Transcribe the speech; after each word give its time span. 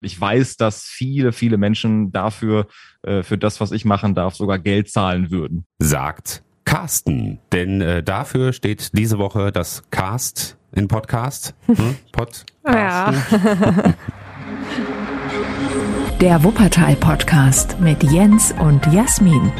Ich 0.00 0.20
weiß, 0.20 0.56
dass 0.56 0.82
viele, 0.82 1.32
viele 1.32 1.56
Menschen 1.56 2.12
dafür, 2.12 2.68
äh, 3.02 3.22
für 3.22 3.36
das, 3.36 3.60
was 3.60 3.72
ich 3.72 3.84
machen 3.84 4.14
darf, 4.14 4.36
sogar 4.36 4.58
Geld 4.58 4.90
zahlen 4.90 5.30
würden. 5.30 5.64
Sagt 5.78 6.42
Carsten. 6.64 7.40
Denn 7.52 7.80
äh, 7.80 8.02
dafür 8.02 8.52
steht 8.52 8.96
diese 8.96 9.18
Woche 9.18 9.50
das 9.50 9.82
Cast 9.90 10.56
in 10.72 10.86
Podcast. 10.88 11.54
Hm? 11.66 11.96
Pod 12.12 12.44
ja. 12.66 13.12
Der 16.20 16.42
Wuppertal-Podcast 16.42 17.78
mit 17.80 18.02
Jens 18.02 18.52
und 18.58 18.84
Jasmin. 18.92 19.52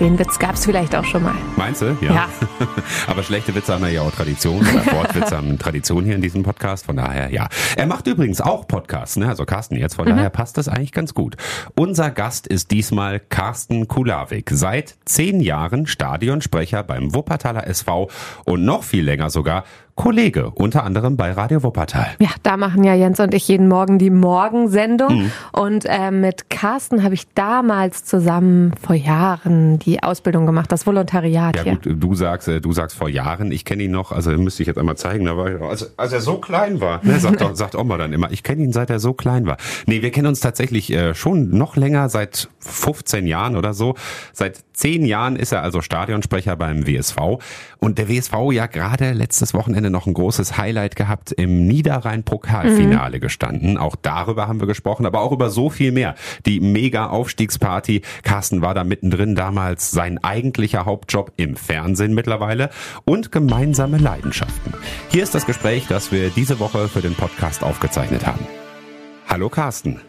Den 0.00 0.18
Witz 0.18 0.40
gab 0.40 0.56
es 0.56 0.64
vielleicht 0.64 0.96
auch 0.96 1.04
schon 1.04 1.22
mal. 1.22 1.34
Meinst 1.56 1.82
du? 1.82 1.96
Ja. 2.00 2.12
ja. 2.12 2.28
Aber 3.06 3.22
schlechte 3.22 3.54
Witze 3.54 3.74
haben 3.74 3.86
ja 3.86 4.02
auch 4.02 4.10
Tradition. 4.10 4.60
Oder 4.60 4.86
Wortwitze 4.92 5.36
haben 5.36 5.56
Tradition 5.56 6.04
hier 6.04 6.16
in 6.16 6.20
diesem 6.20 6.42
Podcast. 6.42 6.86
Von 6.86 6.96
daher, 6.96 7.30
ja. 7.30 7.48
Er 7.76 7.86
macht 7.86 8.08
übrigens 8.08 8.40
auch 8.40 8.66
Podcasts, 8.66 9.16
ne? 9.16 9.28
Also 9.28 9.44
Carsten 9.44 9.76
jetzt. 9.76 9.94
Von 9.94 10.06
mhm. 10.06 10.16
daher 10.16 10.30
passt 10.30 10.58
das 10.58 10.68
eigentlich 10.68 10.90
ganz 10.90 11.14
gut. 11.14 11.36
Unser 11.76 12.10
Gast 12.10 12.48
ist 12.48 12.72
diesmal 12.72 13.20
Carsten 13.20 13.86
Kulawik. 13.86 14.50
Seit 14.52 14.96
zehn 15.04 15.40
Jahren 15.40 15.86
Stadionsprecher 15.86 16.82
beim 16.82 17.14
Wuppertaler 17.14 17.66
SV 17.68 18.10
und 18.44 18.64
noch 18.64 18.82
viel 18.82 19.04
länger 19.04 19.30
sogar 19.30 19.62
Kollege, 19.96 20.50
unter 20.50 20.82
anderem 20.82 21.16
bei 21.16 21.30
Radio 21.30 21.62
Wuppertal. 21.62 22.08
Ja, 22.18 22.30
da 22.42 22.56
machen 22.56 22.82
ja 22.82 22.94
Jens 22.94 23.20
und 23.20 23.32
ich 23.32 23.46
jeden 23.46 23.68
Morgen 23.68 23.98
die 23.98 24.10
Morgensendung. 24.10 25.22
Mhm. 25.22 25.32
Und 25.52 25.84
äh, 25.86 26.10
mit 26.10 26.50
Carsten 26.50 27.04
habe 27.04 27.14
ich 27.14 27.32
damals 27.34 28.04
zusammen 28.04 28.72
vor 28.80 28.96
Jahren 28.96 29.78
die 29.78 30.02
Ausbildung 30.02 30.46
gemacht, 30.46 30.72
das 30.72 30.86
Volontariat. 30.86 31.56
Ja 31.56 31.62
hier. 31.62 31.76
gut, 31.76 32.02
du 32.02 32.14
sagst, 32.14 32.48
äh, 32.48 32.60
du 32.60 32.72
sagst 32.72 32.96
vor 32.96 33.08
Jahren, 33.08 33.52
ich 33.52 33.64
kenne 33.64 33.84
ihn 33.84 33.92
noch, 33.92 34.10
also 34.10 34.32
müsste 34.32 34.64
ich 34.64 34.66
jetzt 34.66 34.78
einmal 34.78 34.96
zeigen, 34.96 35.26
da 35.26 35.36
war 35.36 35.54
ich, 35.54 35.62
als, 35.62 35.96
als 35.96 36.12
er 36.12 36.20
so 36.20 36.38
klein 36.38 36.80
war, 36.80 37.00
ne, 37.04 37.20
sagt, 37.20 37.40
doch, 37.40 37.54
sagt 37.54 37.76
Oma 37.76 37.96
dann 37.96 38.12
immer, 38.12 38.32
ich 38.32 38.42
kenne 38.42 38.64
ihn 38.64 38.72
seit 38.72 38.90
er 38.90 38.98
so 38.98 39.14
klein 39.14 39.46
war. 39.46 39.58
Nee, 39.86 40.02
wir 40.02 40.10
kennen 40.10 40.26
uns 40.26 40.40
tatsächlich 40.40 40.92
äh, 40.92 41.14
schon 41.14 41.50
noch 41.50 41.76
länger, 41.76 42.08
seit 42.08 42.48
15 42.58 43.28
Jahren 43.28 43.56
oder 43.56 43.74
so. 43.74 43.94
Seit 44.32 44.58
zehn 44.74 45.04
Jahren 45.04 45.36
ist 45.36 45.52
er 45.52 45.62
also 45.62 45.80
Stadionsprecher 45.80 46.56
beim 46.56 46.86
WSV. 46.86 47.16
Und 47.78 47.98
der 47.98 48.08
WSV 48.08 48.34
ja 48.52 48.66
gerade 48.66 49.12
letztes 49.12 49.54
Wochenende 49.54 49.90
noch 49.90 50.06
ein 50.06 50.14
großes 50.14 50.58
Highlight 50.58 50.96
gehabt, 50.96 51.32
im 51.32 51.66
Niederrhein-Pokalfinale 51.66 53.16
mhm. 53.16 53.20
gestanden. 53.20 53.78
Auch 53.78 53.96
darüber 53.96 54.48
haben 54.48 54.60
wir 54.60 54.66
gesprochen, 54.66 55.06
aber 55.06 55.20
auch 55.20 55.32
über 55.32 55.50
so 55.50 55.70
viel 55.70 55.92
mehr. 55.92 56.14
Die 56.46 56.60
Mega-Aufstiegsparty. 56.60 58.02
Carsten 58.22 58.62
war 58.62 58.74
da 58.74 58.84
mittendrin 58.84 59.34
damals 59.34 59.90
sein 59.90 60.22
eigentlicher 60.22 60.84
Hauptjob 60.84 61.32
im 61.36 61.56
Fernsehen 61.56 62.14
mittlerweile 62.14 62.70
und 63.04 63.32
gemeinsame 63.32 63.98
Leidenschaften. 63.98 64.74
Hier 65.10 65.22
ist 65.22 65.34
das 65.34 65.46
Gespräch, 65.46 65.86
das 65.88 66.12
wir 66.12 66.30
diese 66.30 66.58
Woche 66.58 66.88
für 66.88 67.00
den 67.00 67.14
Podcast 67.14 67.62
aufgezeichnet 67.62 68.26
haben. 68.26 68.46
Hallo 69.28 69.48
Carsten. 69.48 70.00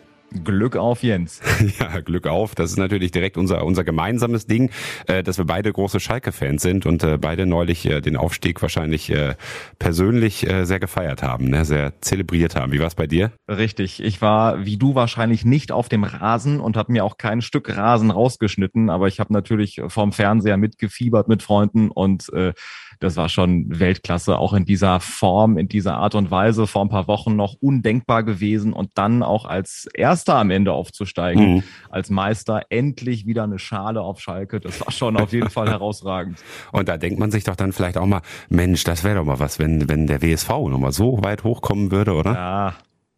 Glück 0.44 0.76
auf, 0.76 1.04
Jens. 1.04 1.42
Ja, 1.80 2.00
Glück 2.00 2.28
auf. 2.28 2.56
Das 2.56 2.72
ist 2.72 2.78
natürlich 2.78 3.12
direkt 3.12 3.38
unser, 3.38 3.66
unser 3.66 3.84
gemeinsames 3.84 4.46
Ding, 4.46 4.72
äh, 5.08 5.24
dass 5.24 5.38
wir 5.38 5.46
beide 5.46 5.72
große 5.72 6.00
Schalke-Fans 6.00 6.62
sind 6.62 6.86
und 6.86 7.04
äh, 7.04 7.18
beide 7.18 7.46
neulich 7.46 7.86
äh, 7.86 8.02
den 8.02 8.18
Aufstieg 8.18 8.62
wahrscheinlich 8.62 9.10
äh, 9.10 9.36
persönlich 9.80 10.48
äh, 10.50 10.66
sehr 10.66 10.80
gefeiert 10.80 11.24
haben, 11.24 11.50
ne? 11.50 11.66
sehr 11.66 12.00
zelebriert 12.02 12.56
haben. 12.56 12.72
Wie 12.72 12.80
war 12.80 12.88
es 12.88 12.96
bei 12.96 13.08
dir? 13.08 13.32
Richtig. 13.48 14.02
Ich 14.04 14.22
war, 14.22 14.66
wie 14.66 14.78
du 14.78 14.96
wahrscheinlich, 14.96 15.46
nicht 15.46 15.72
auf 15.72 15.90
dem 15.90 16.04
Rasen 16.04 16.60
und 16.60 16.78
habe 16.78 16.92
mir 16.92 17.04
auch 17.04 17.18
kein 17.18 17.42
Stück 17.42 17.76
Rasen 17.76 18.12
rausgeschnitten, 18.12 18.90
aber 18.90 19.08
ich 19.08 19.20
habe 19.20 19.34
natürlich 19.34 19.82
vorm 19.88 20.12
Fernseher 20.12 20.58
mitgefiebert 20.58 21.28
mit 21.28 21.44
Freunden 21.44 21.90
und 21.90 22.32
äh, 22.34 22.54
das 23.00 23.16
war 23.16 23.30
schon 23.30 23.80
Weltklasse, 23.80 24.38
auch 24.38 24.54
in 24.54 24.66
dieser 24.66 25.00
Form, 25.00 25.58
in 25.58 25.68
dieser 25.68 25.98
Art 25.98 26.16
und 26.16 26.32
Weise 26.32 26.68
vor 26.68 26.84
ein 26.84 26.90
paar 26.90 27.08
Wochen 27.08 27.36
noch 27.36 27.56
undenkbar 27.60 28.24
gewesen 28.24 28.74
und 28.74 28.92
dann 28.96 29.24
auch 29.24 29.46
als 29.46 29.88
Erster 29.94 30.36
am 30.36 30.52
Ende 30.52 30.74
aufzusteigen, 30.74 31.56
mhm. 31.56 31.64
als 31.90 32.10
Meister 32.10 32.64
endlich 32.70 33.26
wieder 33.26 33.44
eine 33.44 33.60
Schale 33.60 34.02
auf 34.02 34.20
Schalke. 34.20 34.60
Das 34.60 34.82
war 34.82 34.92
schon 34.92 35.18
auf 35.18 35.34
jeden 35.34 35.50
Fall 35.50 35.70
herausragend. 35.70 36.40
Und 36.72 36.88
da 36.90 36.98
denkt 36.98 37.20
man 37.20 37.32
sich 37.32 37.44
doch 37.44 37.56
dann 37.56 37.74
vielleicht 37.74 37.98
auch 37.98 38.06
mal, 38.06 38.22
Mensch, 38.50 38.84
das 38.84 39.04
wäre 39.04 39.16
doch 39.16 39.26
mal 39.26 39.40
was, 39.40 39.60
wenn, 39.60 39.90
wenn 39.90 40.08
der 40.08 40.22
WSV 40.22 40.50
nochmal 40.50 40.92
so 40.92 41.24
weit 41.24 41.44
hochkommen 41.44 41.92
würde, 41.92 42.14
oder? 42.14 42.34
Ja, 42.34 42.76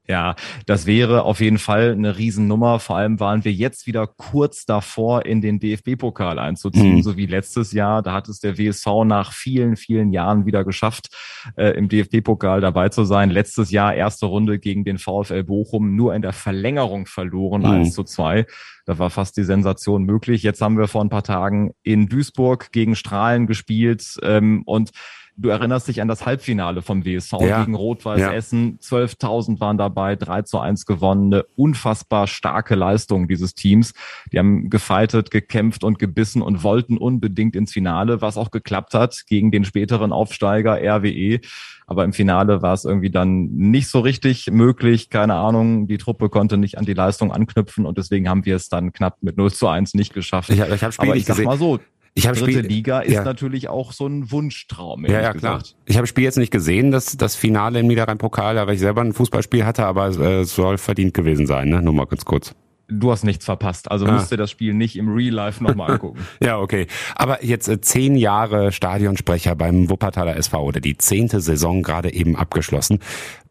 ja, 0.08 0.36
das 0.66 0.86
wäre 0.86 1.24
auf 1.24 1.42
jeden 1.42 1.58
Fall 1.58 1.92
eine 1.92 2.18
Riesennummer. 2.18 2.80
Vor 2.80 2.96
allem 2.96 3.20
waren 3.20 3.44
wir 3.44 3.52
jetzt 3.52 3.88
wieder 3.88 4.08
kurz 4.08 4.66
davor, 4.66 5.26
in 5.26 5.42
den 5.42 5.60
DFB-Pokal 5.60 6.40
einzuziehen, 6.40 6.96
mhm. 6.96 7.04
so 7.04 7.18
wie 7.18 7.26
letztes 7.26 7.74
Jahr. 7.74 8.02
Da 8.02 8.14
hat 8.14 8.30
es 8.30 8.40
der 8.40 8.58
WSV 8.58 9.04
nach 9.06 9.34
vielen, 9.34 9.76
vielen 9.76 10.12
Jahren 10.12 10.46
wieder 10.46 10.64
geschafft, 10.64 11.10
äh, 11.58 11.72
im 11.72 11.90
DFB-Pokal 11.90 12.62
dabei 12.62 12.88
zu 12.88 13.04
sein. 13.04 13.30
Letztes 13.30 13.70
Jahr 13.70 13.94
erste 13.96 14.28
Runde 14.28 14.60
gegen 14.60 14.86
den 14.86 14.98
VfL 14.98 15.44
Bochum, 15.44 15.96
nur 15.96 16.16
in 16.16 16.22
der 16.22 16.34
Verlängerung 16.34 17.06
verloren, 17.06 17.64
mhm. 17.64 17.72
1 17.72 17.94
zu 17.94 18.04
2. 18.04 18.46
Da 18.86 18.98
war 19.00 19.10
fast 19.10 19.36
die 19.36 19.44
Sensation 19.44 20.04
möglich. 20.04 20.44
Jetzt 20.44 20.62
haben 20.62 20.78
wir 20.78 20.88
vor 20.88 21.04
ein 21.04 21.10
paar 21.10 21.24
Tagen 21.24 21.74
in 21.84 22.08
Duisburg 22.08 22.72
gegen 22.72 22.96
Strahlen 22.96 23.46
gespielt 23.46 24.18
ähm, 24.24 24.64
und 24.66 24.92
Du 25.40 25.50
erinnerst 25.50 25.88
dich 25.88 26.02
an 26.02 26.08
das 26.08 26.26
Halbfinale 26.26 26.82
vom 26.82 27.06
WSV 27.06 27.34
ja. 27.42 27.62
gegen 27.62 27.76
Rot-Weiß 27.76 28.20
ja. 28.20 28.34
Essen. 28.34 28.80
12.000 28.80 29.60
waren 29.60 29.78
dabei, 29.78 30.16
3 30.16 30.42
zu 30.42 30.60
1 30.60 30.88
gewonnen. 30.88 31.32
Eine 31.32 31.44
unfassbar 31.56 32.26
starke 32.26 32.74
Leistung 32.74 33.28
dieses 33.28 33.54
Teams. 33.54 33.94
Die 34.34 34.40
haben 34.40 34.72
gefeitet, 34.72 35.30
gekämpft 35.30 35.84
und 35.84 36.00
gebissen 36.00 36.42
und 36.42 36.64
wollten 36.64 36.98
unbedingt 36.98 37.56
ins 37.56 37.72
Finale, 37.72 38.20
was 38.20 38.36
auch 38.36 38.50
geklappt 38.50 38.96
hat 38.96 39.26
gegen 39.28 39.52
den 39.52 39.64
späteren 39.64 40.12
Aufsteiger 40.12 40.80
RWE. 40.82 41.40
Aber 41.86 42.04
im 42.04 42.14
Finale 42.14 42.64
war 42.64 42.74
es 42.74 42.84
irgendwie 42.84 43.12
dann 43.12 43.46
nicht 43.46 43.90
so 43.90 44.00
richtig 44.00 44.50
möglich. 44.52 45.10
Keine 45.12 45.36
Ahnung, 45.36 45.88
die 45.88 46.00
Truppe 46.00 46.30
konnte 46.30 46.58
nicht 46.58 46.80
an 46.80 46.86
die 46.86 46.94
Leistung 46.94 47.32
anknüpfen 47.32 47.86
und 47.86 48.00
deswegen 48.00 48.28
haben 48.28 48.44
wir 48.46 48.56
es 48.56 48.70
dann 48.70 48.92
knapp 48.92 49.18
mit 49.22 49.38
0 49.38 49.54
zu 49.54 49.68
1 49.68 49.94
nicht 49.94 50.14
geschafft. 50.14 50.50
Ich, 50.50 50.60
ich 50.60 50.84
habe 50.84 50.94
Aber 50.98 51.16
ich 51.16 51.26
sag 51.26 51.42
mal 51.44 51.58
so, 51.58 51.80
ich 52.18 52.28
habe 52.28 52.38
Dritte 52.40 52.62
Liga 52.62 53.00
ist 53.00 53.14
ja. 53.14 53.24
natürlich 53.24 53.70
auch 53.70 53.92
so 53.92 54.08
ein 54.08 54.32
Wunschtraum. 54.32 55.06
Ja, 55.06 55.22
ja, 55.22 55.34
klar. 55.34 55.62
Ich 55.86 55.98
habe 55.98 56.08
Spiel 56.08 56.24
jetzt 56.24 56.38
nicht 56.38 56.52
gesehen, 56.52 56.92
das, 56.92 57.16
das 57.18 57.36
Finale 57.36 57.80
im 57.80 57.88
Niederrhein-Pokal, 57.88 58.56
weil 58.56 58.74
ich 58.74 58.80
selber 58.80 59.02
ein 59.02 59.14
Fußballspiel 59.14 59.66
hatte, 59.66 59.86
aber 59.86 60.08
äh, 60.08 60.42
es 60.42 60.56
soll 60.56 60.78
verdient 60.78 61.14
gewesen 61.14 61.46
sein, 61.46 61.70
ne? 61.70 61.82
Nur 61.82 61.94
mal 61.94 62.06
ganz 62.06 62.26
kurz. 62.26 62.56
Du 62.90 63.12
hast 63.12 63.26
nichts 63.26 63.44
verpasst, 63.44 63.92
also 63.92 64.06
ah. 64.06 64.14
musst 64.14 64.32
du 64.32 64.38
das 64.38 64.50
Spiel 64.50 64.74
nicht 64.74 64.96
im 64.96 65.10
Real 65.14 65.34
Life 65.34 65.62
nochmal 65.62 65.92
angucken. 65.92 66.26
ja, 66.42 66.58
okay. 66.58 66.88
Aber 67.16 67.44
jetzt 67.44 67.68
äh, 67.68 67.82
zehn 67.82 68.16
Jahre 68.16 68.72
Stadionsprecher 68.72 69.56
beim 69.56 69.90
Wuppertaler 69.90 70.38
SV 70.38 70.64
oder 70.64 70.80
die 70.80 70.98
zehnte 70.98 71.42
Saison 71.42 71.84
gerade 71.84 72.14
eben 72.14 72.38
abgeschlossen. 72.38 73.00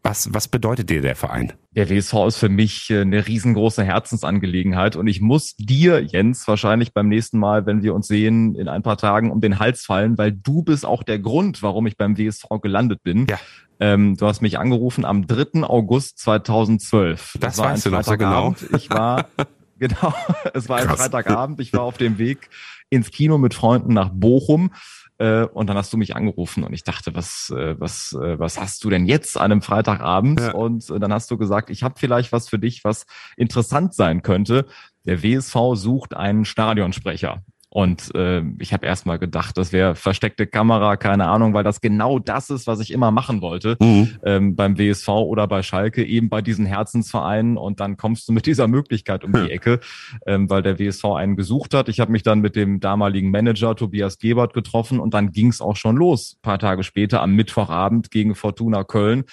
Was, 0.03 0.33
was 0.33 0.47
bedeutet 0.47 0.89
dir 0.89 1.01
der 1.01 1.15
Verein? 1.15 1.53
Der 1.71 1.89
WSV 1.89 2.13
ist 2.27 2.37
für 2.37 2.49
mich 2.49 2.89
äh, 2.89 3.01
eine 3.01 3.27
riesengroße 3.27 3.83
Herzensangelegenheit 3.83 4.95
und 4.95 5.07
ich 5.07 5.21
muss 5.21 5.55
dir, 5.57 6.03
Jens, 6.03 6.47
wahrscheinlich 6.47 6.93
beim 6.93 7.07
nächsten 7.07 7.39
Mal, 7.39 7.65
wenn 7.65 7.83
wir 7.83 7.93
uns 7.93 8.07
sehen, 8.07 8.55
in 8.55 8.67
ein 8.67 8.83
paar 8.83 8.97
Tagen 8.97 9.31
um 9.31 9.41
den 9.41 9.59
Hals 9.59 9.85
fallen, 9.85 10.17
weil 10.17 10.31
du 10.31 10.63
bist 10.63 10.85
auch 10.85 11.03
der 11.03 11.19
Grund, 11.19 11.61
warum 11.63 11.87
ich 11.87 11.97
beim 11.97 12.17
WSV 12.17 12.45
gelandet 12.61 13.03
bin. 13.03 13.27
Ja. 13.27 13.39
Ähm, 13.79 14.17
du 14.17 14.25
hast 14.25 14.41
mich 14.41 14.57
angerufen 14.57 15.05
am 15.05 15.27
3. 15.27 15.63
August 15.63 16.19
2012. 16.19 17.33
Das, 17.39 17.55
das 17.55 17.57
war 17.57 17.71
weißt 17.71 17.85
ein 17.85 17.91
du 17.91 17.97
noch 17.97 18.03
so 18.03 18.17
genau. 18.17 18.55
Ich 18.75 18.89
war, 18.89 19.27
genau, 19.79 20.13
es 20.53 20.67
war 20.69 20.77
ein 20.77 20.87
Krass. 20.87 21.01
Freitagabend. 21.01 21.59
Ich 21.59 21.73
war 21.73 21.81
auf 21.81 21.97
dem 21.97 22.17
Weg 22.17 22.49
ins 22.89 23.11
Kino 23.11 23.37
mit 23.37 23.53
Freunden 23.53 23.93
nach 23.93 24.09
Bochum. 24.09 24.71
Äh, 25.19 25.45
und 25.45 25.67
dann 25.67 25.77
hast 25.77 25.91
du 25.93 25.97
mich 25.97 26.15
angerufen 26.15 26.63
und 26.63 26.73
ich 26.73 26.83
dachte, 26.83 27.15
was, 27.15 27.51
äh, 27.55 27.79
was, 27.79 28.13
äh, 28.13 28.37
was 28.37 28.59
hast 28.59 28.83
du 28.83 28.89
denn 28.89 29.05
jetzt 29.05 29.37
an 29.37 29.51
einem 29.51 29.61
Freitagabend? 29.61 30.39
Ja. 30.39 30.51
Und 30.53 30.89
dann 30.89 31.11
hast 31.11 31.31
du 31.31 31.37
gesagt, 31.37 31.69
ich 31.69 31.83
habe 31.83 31.95
vielleicht 31.97 32.31
was 32.31 32.49
für 32.49 32.59
dich, 32.59 32.83
was 32.83 33.05
interessant 33.35 33.93
sein 33.93 34.21
könnte. 34.21 34.65
Der 35.05 35.23
WSV 35.23 35.55
sucht 35.73 36.15
einen 36.15 36.45
Stadionsprecher. 36.45 37.43
Und 37.69 38.15
äh, 38.15 38.43
ich 38.59 38.71
habe 38.71 38.85
erstmal 38.85 39.19
gedacht, 39.19 39.57
das 39.57 39.73
wäre 39.73 39.95
versteckte 39.95 40.47
Kamera, 40.47 40.95
keine 40.95 41.27
Ahnung, 41.27 41.53
weil 41.53 41.65
das 41.65 41.81
genau 41.81 42.17
das 42.17 42.49
ist, 42.49 42.65
was 42.65 42.79
ich 42.79 42.91
immer 42.91 43.11
machen 43.11 43.41
wollte 43.41 43.75
mhm. 43.81 44.17
ähm, 44.23 44.55
beim 44.55 44.77
WSV 44.77 45.09
oder 45.09 45.47
bei 45.47 45.61
Schalke, 45.63 46.05
eben 46.05 46.29
bei 46.29 46.41
diesen 46.41 46.65
Herzensvereinen. 46.65 47.57
Und 47.57 47.81
dann 47.81 47.97
kommst 47.97 48.29
du 48.29 48.33
mit 48.33 48.45
dieser 48.45 48.69
Möglichkeit 48.69 49.25
um 49.25 49.33
die 49.33 49.51
Ecke, 49.51 49.81
ähm, 50.25 50.49
weil 50.49 50.61
der 50.61 50.79
WSV 50.79 51.05
einen 51.05 51.35
gesucht 51.35 51.73
hat. 51.73 51.89
Ich 51.89 51.99
habe 51.99 52.11
mich 52.11 52.23
dann 52.23 52.39
mit 52.39 52.55
dem 52.55 52.79
damaligen 52.79 53.31
Manager 53.31 53.75
Tobias 53.75 54.17
Gebert 54.17 54.53
getroffen 54.53 54.99
und 54.99 55.13
dann 55.13 55.31
ging 55.31 55.49
es 55.49 55.59
auch 55.59 55.75
schon 55.75 55.97
los, 55.97 56.37
ein 56.37 56.41
paar 56.41 56.59
Tage 56.59 56.83
später 56.83 57.21
am 57.21 57.33
Mittwochabend 57.33 58.11
gegen 58.11 58.35
Fortuna 58.35 58.85
Köln. 58.85 59.25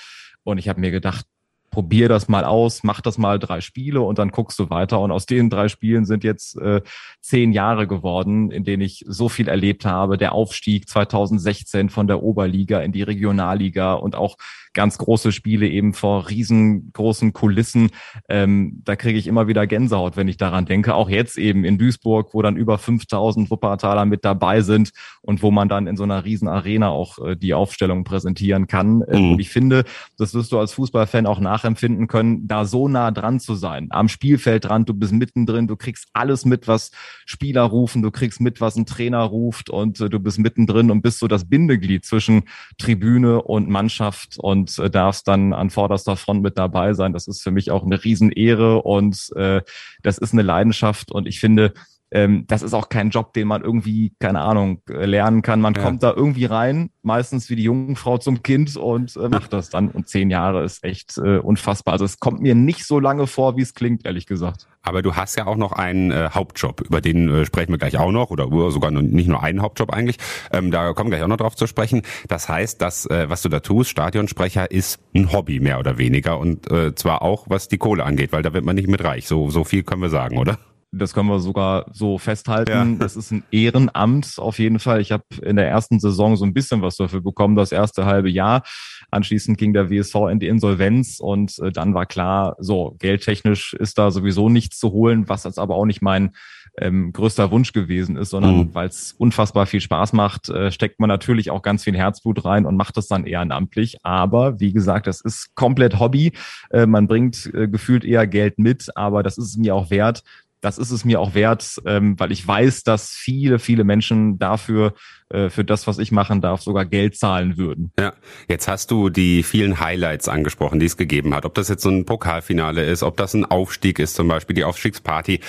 Und 0.42 0.58
ich 0.58 0.68
habe 0.68 0.80
mir 0.80 0.90
gedacht, 0.90 1.24
probier 1.74 2.08
das 2.08 2.28
mal 2.28 2.44
aus, 2.44 2.84
mach 2.84 3.00
das 3.00 3.18
mal 3.18 3.40
drei 3.40 3.60
Spiele 3.60 4.00
und 4.00 4.20
dann 4.20 4.30
guckst 4.30 4.60
du 4.60 4.70
weiter. 4.70 5.00
Und 5.00 5.10
aus 5.10 5.26
den 5.26 5.50
drei 5.50 5.66
Spielen 5.66 6.04
sind 6.04 6.22
jetzt 6.22 6.56
äh, 6.56 6.82
zehn 7.20 7.52
Jahre 7.52 7.88
geworden, 7.88 8.52
in 8.52 8.62
denen 8.62 8.80
ich 8.80 9.04
so 9.08 9.28
viel 9.28 9.48
erlebt 9.48 9.84
habe. 9.84 10.16
Der 10.16 10.34
Aufstieg 10.34 10.88
2016 10.88 11.88
von 11.90 12.06
der 12.06 12.22
Oberliga 12.22 12.78
in 12.78 12.92
die 12.92 13.02
Regionalliga 13.02 13.94
und 13.94 14.14
auch 14.14 14.36
ganz 14.74 14.98
große 14.98 15.32
Spiele 15.32 15.68
eben 15.68 15.94
vor 15.94 16.28
riesengroßen 16.28 17.32
Kulissen. 17.32 17.90
Ähm, 18.28 18.82
da 18.84 18.96
kriege 18.96 19.18
ich 19.18 19.26
immer 19.26 19.46
wieder 19.46 19.66
Gänsehaut, 19.66 20.16
wenn 20.16 20.28
ich 20.28 20.36
daran 20.36 20.66
denke. 20.66 20.94
Auch 20.94 21.08
jetzt 21.08 21.38
eben 21.38 21.64
in 21.64 21.78
Duisburg, 21.78 22.34
wo 22.34 22.42
dann 22.42 22.56
über 22.56 22.76
5000 22.76 23.50
Wuppertaler 23.50 24.04
mit 24.04 24.24
dabei 24.24 24.60
sind 24.60 24.90
und 25.22 25.42
wo 25.42 25.50
man 25.50 25.68
dann 25.68 25.86
in 25.86 25.96
so 25.96 26.02
einer 26.02 26.24
riesen 26.24 26.48
Arena 26.48 26.88
auch 26.88 27.18
äh, 27.24 27.36
die 27.36 27.54
Aufstellung 27.54 28.04
präsentieren 28.04 28.66
kann. 28.66 29.02
Äh, 29.02 29.18
mhm. 29.18 29.32
Und 29.32 29.38
ich 29.38 29.48
finde, 29.48 29.84
das 30.18 30.34
wirst 30.34 30.52
du 30.52 30.58
als 30.58 30.74
Fußballfan 30.74 31.26
auch 31.26 31.40
nach 31.40 31.63
nachempfinden 31.64 32.06
können, 32.06 32.46
da 32.46 32.64
so 32.64 32.88
nah 32.88 33.10
dran 33.10 33.40
zu 33.40 33.54
sein, 33.54 33.88
am 33.90 34.08
Spielfeld 34.08 34.66
dran, 34.66 34.84
du 34.84 34.94
bist 34.94 35.12
mittendrin, 35.12 35.66
du 35.66 35.76
kriegst 35.76 36.08
alles 36.12 36.44
mit, 36.44 36.68
was 36.68 36.90
Spieler 37.24 37.62
rufen, 37.62 38.02
du 38.02 38.10
kriegst 38.10 38.40
mit, 38.40 38.60
was 38.60 38.76
ein 38.76 38.86
Trainer 38.86 39.22
ruft 39.22 39.70
und 39.70 40.00
äh, 40.00 40.08
du 40.08 40.20
bist 40.20 40.38
mittendrin 40.38 40.90
und 40.90 41.02
bist 41.02 41.18
so 41.18 41.28
das 41.28 41.48
Bindeglied 41.48 42.04
zwischen 42.04 42.44
Tribüne 42.78 43.42
und 43.42 43.68
Mannschaft 43.68 44.36
und 44.38 44.78
äh, 44.78 44.90
darfst 44.90 45.26
dann 45.26 45.52
an 45.52 45.70
vorderster 45.70 46.16
Front 46.16 46.42
mit 46.42 46.58
dabei 46.58 46.92
sein. 46.92 47.12
Das 47.12 47.26
ist 47.26 47.42
für 47.42 47.50
mich 47.50 47.70
auch 47.70 47.84
eine 47.84 48.02
Riesenehre 48.04 48.82
und 48.82 49.32
äh, 49.36 49.62
das 50.02 50.18
ist 50.18 50.32
eine 50.32 50.42
Leidenschaft 50.42 51.10
und 51.10 51.26
ich 51.26 51.40
finde, 51.40 51.72
ähm, 52.14 52.44
das 52.46 52.62
ist 52.62 52.74
auch 52.74 52.88
kein 52.88 53.10
Job, 53.10 53.32
den 53.32 53.48
man 53.48 53.62
irgendwie, 53.62 54.12
keine 54.20 54.40
Ahnung, 54.40 54.80
äh, 54.88 55.04
lernen 55.04 55.42
kann. 55.42 55.60
Man 55.60 55.74
ja. 55.74 55.82
kommt 55.82 56.04
da 56.04 56.12
irgendwie 56.14 56.44
rein, 56.44 56.90
meistens 57.02 57.50
wie 57.50 57.56
die 57.56 57.64
Jungfrau 57.64 58.18
zum 58.18 58.42
Kind 58.44 58.76
und 58.76 59.16
äh, 59.16 59.28
macht 59.28 59.52
das 59.52 59.68
dann. 59.68 59.88
Und 59.88 60.08
zehn 60.08 60.30
Jahre 60.30 60.62
ist 60.62 60.84
echt 60.84 61.18
äh, 61.18 61.38
unfassbar. 61.38 61.92
Also 61.92 62.04
es 62.04 62.20
kommt 62.20 62.40
mir 62.40 62.54
nicht 62.54 62.86
so 62.86 63.00
lange 63.00 63.26
vor, 63.26 63.56
wie 63.56 63.62
es 63.62 63.74
klingt, 63.74 64.06
ehrlich 64.06 64.26
gesagt. 64.26 64.68
Aber 64.82 65.02
du 65.02 65.16
hast 65.16 65.36
ja 65.36 65.46
auch 65.46 65.56
noch 65.56 65.72
einen 65.72 66.12
äh, 66.12 66.28
Hauptjob, 66.32 66.82
über 66.82 67.00
den 67.00 67.28
äh, 67.28 67.46
sprechen 67.46 67.72
wir 67.72 67.78
gleich 67.78 67.98
auch 67.98 68.12
noch, 68.12 68.30
oder 68.30 68.48
sogar 68.70 68.92
nicht 68.92 69.28
nur 69.28 69.42
einen 69.42 69.60
Hauptjob 69.60 69.92
eigentlich. 69.92 70.18
Ähm, 70.52 70.70
da 70.70 70.92
kommen 70.92 71.10
wir 71.10 71.16
gleich 71.16 71.24
auch 71.24 71.28
noch 71.28 71.38
drauf 71.38 71.56
zu 71.56 71.66
sprechen. 71.66 72.02
Das 72.28 72.48
heißt, 72.48 72.80
das, 72.80 73.06
äh, 73.06 73.28
was 73.28 73.42
du 73.42 73.48
da 73.48 73.58
tust, 73.58 73.90
Stadionsprecher, 73.90 74.70
ist 74.70 75.00
ein 75.16 75.32
Hobby 75.32 75.58
mehr 75.58 75.80
oder 75.80 75.98
weniger 75.98 76.38
und 76.38 76.70
äh, 76.70 76.94
zwar 76.94 77.22
auch, 77.22 77.46
was 77.48 77.66
die 77.66 77.78
Kohle 77.78 78.04
angeht, 78.04 78.32
weil 78.32 78.42
da 78.42 78.52
wird 78.52 78.64
man 78.64 78.76
nicht 78.76 78.88
mit 78.88 79.02
reich. 79.02 79.26
So, 79.26 79.50
so 79.50 79.64
viel 79.64 79.82
können 79.82 80.02
wir 80.02 80.10
sagen, 80.10 80.38
oder? 80.38 80.58
Das 80.98 81.12
können 81.14 81.28
wir 81.28 81.40
sogar 81.40 81.86
so 81.92 82.18
festhalten. 82.18 82.70
Ja. 82.92 82.98
Das 82.98 83.16
ist 83.16 83.30
ein 83.30 83.44
Ehrenamt 83.50 84.34
auf 84.38 84.58
jeden 84.58 84.78
Fall. 84.78 85.00
Ich 85.00 85.12
habe 85.12 85.24
in 85.42 85.56
der 85.56 85.68
ersten 85.68 86.00
Saison 86.00 86.36
so 86.36 86.44
ein 86.44 86.54
bisschen 86.54 86.82
was 86.82 86.96
dafür 86.96 87.20
bekommen, 87.20 87.56
das 87.56 87.72
erste 87.72 88.06
halbe 88.06 88.30
Jahr. 88.30 88.62
Anschließend 89.10 89.58
ging 89.58 89.72
der 89.72 89.90
WSV 89.90 90.14
in 90.30 90.40
die 90.40 90.48
Insolvenz 90.48 91.20
und 91.20 91.58
äh, 91.58 91.72
dann 91.72 91.94
war 91.94 92.06
klar, 92.06 92.56
so 92.58 92.96
geldtechnisch 92.98 93.74
ist 93.74 93.98
da 93.98 94.10
sowieso 94.10 94.48
nichts 94.48 94.78
zu 94.78 94.92
holen, 94.92 95.28
was 95.28 95.44
jetzt 95.44 95.58
aber 95.58 95.74
auch 95.74 95.86
nicht 95.86 96.02
mein 96.02 96.32
ähm, 96.78 97.12
größter 97.12 97.50
Wunsch 97.50 97.72
gewesen 97.72 98.16
ist, 98.16 98.30
sondern 98.30 98.56
mhm. 98.56 98.74
weil 98.74 98.88
es 98.88 99.12
unfassbar 99.12 99.66
viel 99.66 99.80
Spaß 99.80 100.12
macht, 100.12 100.48
äh, 100.48 100.70
steckt 100.72 100.98
man 100.98 101.08
natürlich 101.08 101.50
auch 101.50 101.62
ganz 101.62 101.84
viel 101.84 101.96
Herzblut 101.96 102.44
rein 102.44 102.66
und 102.66 102.76
macht 102.76 102.96
das 102.96 103.06
dann 103.06 103.26
ehrenamtlich. 103.26 103.98
Aber 104.02 104.58
wie 104.60 104.72
gesagt, 104.72 105.06
das 105.06 105.20
ist 105.20 105.54
komplett 105.54 106.00
Hobby. 106.00 106.32
Äh, 106.70 106.86
man 106.86 107.06
bringt 107.06 107.50
äh, 107.54 107.68
gefühlt 107.68 108.04
eher 108.04 108.26
Geld 108.26 108.58
mit, 108.58 108.96
aber 108.96 109.22
das 109.22 109.38
ist 109.38 109.46
es 109.46 109.56
mir 109.56 109.74
auch 109.74 109.90
wert, 109.90 110.22
das 110.64 110.78
ist 110.78 110.90
es 110.90 111.04
mir 111.04 111.20
auch 111.20 111.34
wert, 111.34 111.80
ähm, 111.84 112.18
weil 112.18 112.32
ich 112.32 112.46
weiß, 112.46 112.84
dass 112.84 113.10
viele, 113.10 113.58
viele 113.58 113.84
Menschen 113.84 114.38
dafür, 114.38 114.94
äh, 115.30 115.48
für 115.48 115.64
das, 115.64 115.86
was 115.86 115.98
ich 115.98 116.12
machen 116.12 116.40
darf, 116.40 116.62
sogar 116.62 116.84
Geld 116.84 117.16
zahlen 117.16 117.56
würden. 117.56 117.92
Ja, 117.98 118.12
jetzt 118.48 118.68
hast 118.68 118.90
du 118.90 119.08
die 119.08 119.42
vielen 119.42 119.80
Highlights 119.80 120.28
angesprochen, 120.28 120.80
die 120.80 120.86
es 120.86 120.96
gegeben 120.96 121.34
hat. 121.34 121.44
Ob 121.44 121.54
das 121.54 121.68
jetzt 121.68 121.82
so 121.82 121.88
ein 121.88 122.04
Pokalfinale 122.04 122.84
ist, 122.84 123.02
ob 123.02 123.16
das 123.16 123.34
ein 123.34 123.44
Aufstieg 123.44 123.98
ist, 123.98 124.14
zum 124.14 124.28
Beispiel 124.28 124.54
die 124.54 124.64
Aufstiegsparty 124.64 125.40